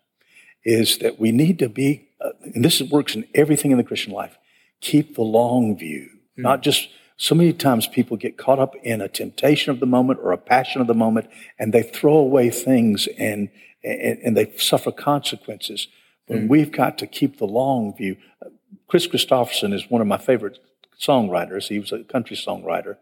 is 0.64 0.98
that 1.00 1.20
we 1.20 1.32
need 1.32 1.60
to 1.60 1.70
be, 1.70 2.10
uh, 2.20 2.32
and 2.42 2.66
this 2.66 2.82
works 2.82 3.16
in 3.16 3.28
everything 3.36 3.70
in 3.72 3.78
the 3.78 3.84
Christian 3.84 4.12
life, 4.14 4.38
keep 4.82 5.16
the 5.16 5.22
long 5.22 5.78
view. 5.78 6.10
Not 6.38 6.62
just, 6.64 6.90
so 7.18 7.34
many 7.36 7.54
times 7.54 7.88
people 7.88 8.18
get 8.18 8.38
caught 8.38 8.60
up 8.60 8.76
in 8.84 9.02
a 9.02 9.08
temptation 9.08 9.72
of 9.72 9.80
the 9.80 9.86
moment 9.86 10.20
or 10.22 10.32
a 10.32 10.38
passion 10.38 10.82
of 10.82 10.88
the 10.88 10.94
moment 10.94 11.28
and 11.58 11.74
they 11.74 11.84
throw 11.84 12.18
away 12.18 12.50
things 12.50 13.08
and, 13.18 13.50
and, 13.84 14.20
and 14.20 14.38
they 14.38 14.52
suffer 14.58 14.92
consequences. 14.92 15.88
When 16.28 16.48
we've 16.48 16.72
got 16.72 16.98
to 16.98 17.08
keep 17.08 17.38
the 17.38 17.46
long 17.46 17.96
view. 17.96 18.18
Kris 18.88 19.08
Kristofferson 19.08 19.74
is 19.74 19.90
one 19.90 20.02
of 20.02 20.08
my 20.08 20.18
favorite 20.18 20.60
songwriters. 21.00 21.68
He 21.68 21.80
was 21.80 21.92
a 21.92 22.04
country 22.04 22.36
songwriter. 22.36 22.98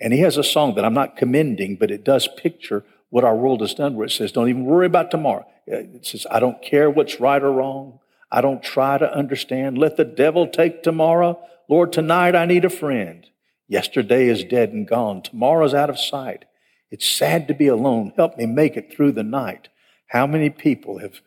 And 0.00 0.12
he 0.12 0.20
has 0.20 0.36
a 0.36 0.44
song 0.44 0.74
that 0.74 0.84
I'm 0.84 0.94
not 0.94 1.16
commending, 1.16 1.76
but 1.76 1.90
it 1.90 2.04
does 2.04 2.28
picture 2.36 2.84
what 3.10 3.24
our 3.24 3.36
world 3.36 3.60
has 3.60 3.74
done, 3.74 3.94
where 3.94 4.06
it 4.06 4.10
says, 4.10 4.32
Don't 4.32 4.48
even 4.48 4.64
worry 4.64 4.86
about 4.86 5.10
tomorrow. 5.10 5.46
Uh, 5.70 5.76
It 5.76 6.06
says, 6.06 6.26
I 6.30 6.40
don't 6.40 6.60
care 6.60 6.90
what's 6.90 7.20
right 7.20 7.42
or 7.42 7.52
wrong. 7.52 8.00
I 8.30 8.40
don't 8.40 8.62
try 8.62 8.98
to 8.98 9.16
understand. 9.16 9.78
Let 9.78 9.96
the 9.96 10.04
devil 10.04 10.48
take 10.48 10.82
tomorrow. 10.82 11.38
Lord, 11.68 11.92
tonight 11.92 12.34
I 12.34 12.44
need 12.44 12.64
a 12.64 12.70
friend. 12.70 13.24
Yesterday 13.66 14.28
is 14.28 14.44
dead 14.44 14.70
and 14.70 14.86
gone. 14.86 15.22
Tomorrow's 15.22 15.74
out 15.74 15.90
of 15.90 15.98
sight. 15.98 16.44
It's 16.90 17.08
sad 17.08 17.48
to 17.48 17.54
be 17.54 17.66
alone. 17.66 18.12
Help 18.16 18.36
me 18.36 18.46
make 18.46 18.76
it 18.76 18.92
through 18.94 19.12
the 19.12 19.22
night. 19.22 19.68
How 20.08 20.26
many 20.26 20.50
people 20.50 20.98
have 20.98 21.20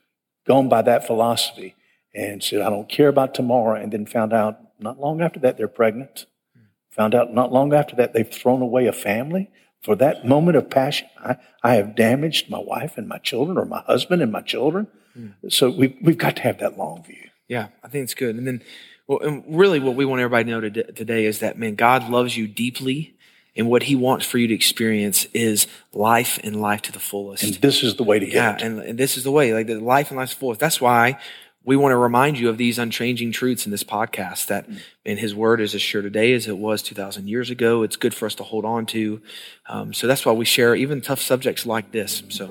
gone 0.48 0.70
by 0.70 0.82
that 0.84 1.06
philosophy 1.06 1.76
and 2.14 2.42
said, 2.44 2.62
I 2.62 2.70
don't 2.70 2.88
care 2.88 3.10
about 3.10 3.34
tomorrow, 3.34 3.80
and 3.80 3.92
then 3.92 4.06
found 4.06 4.34
out 4.34 4.60
not 4.80 5.00
long 5.00 5.22
after 5.22 5.40
that 5.42 5.58
they're 5.58 5.68
pregnant? 5.68 6.26
Found 6.92 7.14
out 7.14 7.34
not 7.34 7.52
long 7.52 7.74
after 7.74 7.96
that 7.96 8.14
they've 8.14 8.28
thrown 8.28 8.62
away 8.62 8.88
a 8.88 8.94
family. 8.94 9.50
For 9.84 9.96
that 9.96 10.26
moment 10.26 10.58
of 10.58 10.70
passion, 10.70 11.08
I, 11.24 11.38
I 11.64 11.76
have 11.76 11.96
damaged 11.96 12.50
my 12.50 12.60
wife 12.60 12.98
and 12.98 13.08
my 13.08 13.18
children, 13.18 13.58
or 13.58 13.66
my 13.66 13.82
husband 13.82 14.22
and 14.22 14.32
my 14.32 14.42
children. 14.42 14.88
Hmm. 15.14 15.28
So 15.50 15.70
we, 15.70 15.98
we've 16.02 16.18
got 16.18 16.36
to 16.38 16.42
have 16.44 16.60
that 16.60 16.78
long 16.78 17.04
view. 17.04 17.30
Yeah, 17.48 17.68
I 17.84 17.88
think 17.88 18.04
it's 18.04 18.14
good. 18.14 18.36
And 18.36 18.48
then, 18.48 18.62
well, 19.08 19.20
and 19.20 19.44
really, 19.48 19.80
what 19.80 19.96
we 19.96 20.06
want 20.06 20.22
everybody 20.22 20.46
to 20.46 20.52
know 20.52 20.62
today 20.62 21.26
is 21.26 21.40
that 21.40 21.58
man, 21.58 21.76
God 21.76 22.10
loves 22.10 22.36
you 22.36 22.48
deeply, 22.48 23.16
and 23.56 23.70
what 23.70 23.84
He 23.84 23.96
wants 23.96 24.26
for 24.26 24.38
you 24.38 24.48
to 24.48 24.54
experience 24.54 25.26
is 25.34 25.68
life 25.94 26.40
and 26.44 26.62
life 26.62 26.82
to 26.84 26.92
the 26.92 27.00
fullest. 27.00 27.44
And 27.44 27.54
this 27.56 27.84
is 27.84 27.96
the 27.96 28.04
way 28.04 28.20
to 28.20 28.26
get 28.26 28.36
yeah, 28.36 28.56
it. 28.56 28.62
and, 28.62 28.80
and 28.80 29.00
this 29.00 29.18
is 29.18 29.24
the 29.24 29.32
way, 29.32 29.54
like 29.54 29.68
the 29.68 29.80
life 29.80 30.12
and 30.12 30.18
life 30.18 30.30
to 30.30 30.36
the 30.36 30.40
fullest. 30.40 30.60
That's 30.60 30.82
why 30.82 31.20
we 31.68 31.76
want 31.76 31.92
to 31.92 31.98
remind 31.98 32.40
you 32.40 32.48
of 32.48 32.58
these 32.58 32.80
unchanging 32.80 33.34
truths 33.34 33.66
in 33.66 33.72
this 33.72 33.84
podcast. 33.84 34.48
That 34.48 34.68
in 35.04 35.18
His 35.18 35.36
Word 35.36 35.60
is 35.60 35.76
as 35.76 35.82
sure 35.82 36.02
today 36.02 36.34
as 36.34 36.48
it 36.48 36.58
was 36.58 36.82
two 36.82 36.96
thousand 36.96 37.28
years 37.28 37.50
ago. 37.50 37.84
It's 37.84 37.98
good 37.98 38.14
for 38.14 38.26
us 38.26 38.34
to 38.36 38.44
hold 38.44 38.64
on 38.64 38.86
to. 38.88 39.22
Um, 39.68 39.94
so 39.94 40.08
that's 40.08 40.26
why 40.26 40.32
we 40.32 40.46
share 40.46 40.76
even 40.76 41.02
tough 41.02 41.20
subjects 41.20 41.66
like 41.66 41.92
this. 41.92 42.24
So, 42.30 42.50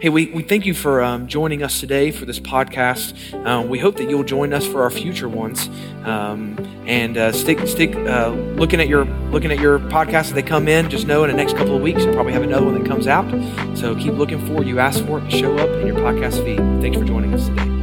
hey, 0.00 0.10
we, 0.10 0.26
we 0.32 0.42
thank 0.42 0.66
you 0.66 0.74
for 0.74 1.02
um, 1.02 1.28
joining 1.28 1.62
us 1.62 1.80
today 1.80 2.10
for 2.10 2.26
this 2.26 2.38
podcast. 2.38 3.14
Um, 3.46 3.70
we 3.70 3.78
hope 3.78 3.96
that 3.96 4.10
you'll 4.10 4.22
join 4.22 4.52
us 4.52 4.66
for 4.66 4.82
our 4.82 4.90
future 4.90 5.30
ones. 5.30 5.70
Um, 6.04 6.58
and 6.86 7.16
uh, 7.16 7.32
stick 7.32 7.66
stick 7.66 7.96
uh, 7.96 8.32
looking 8.56 8.80
at 8.80 8.88
your 8.88 9.06
looking 9.30 9.50
at 9.50 9.60
your 9.60 9.78
podcasts 9.78 10.26
as 10.26 10.32
they 10.34 10.42
come 10.42 10.68
in. 10.68 10.90
Just 10.90 11.06
know 11.06 11.24
in 11.24 11.30
the 11.30 11.36
next 11.36 11.56
couple 11.56 11.74
of 11.74 11.80
weeks 11.80 12.04
you'll 12.04 12.12
probably 12.12 12.34
have 12.34 12.42
another 12.42 12.66
one 12.66 12.78
that 12.78 12.86
comes 12.86 13.06
out. 13.06 13.30
So 13.78 13.94
keep 13.96 14.12
looking 14.12 14.46
for. 14.46 14.60
it. 14.60 14.66
You 14.66 14.78
ask 14.78 15.02
for 15.06 15.20
it 15.20 15.30
to 15.30 15.30
show 15.30 15.56
up 15.56 15.70
in 15.80 15.86
your 15.86 15.96
podcast 15.96 16.44
feed. 16.44 16.58
Thanks 16.82 16.98
for 16.98 17.04
joining 17.04 17.32
us 17.32 17.46
today. 17.46 17.81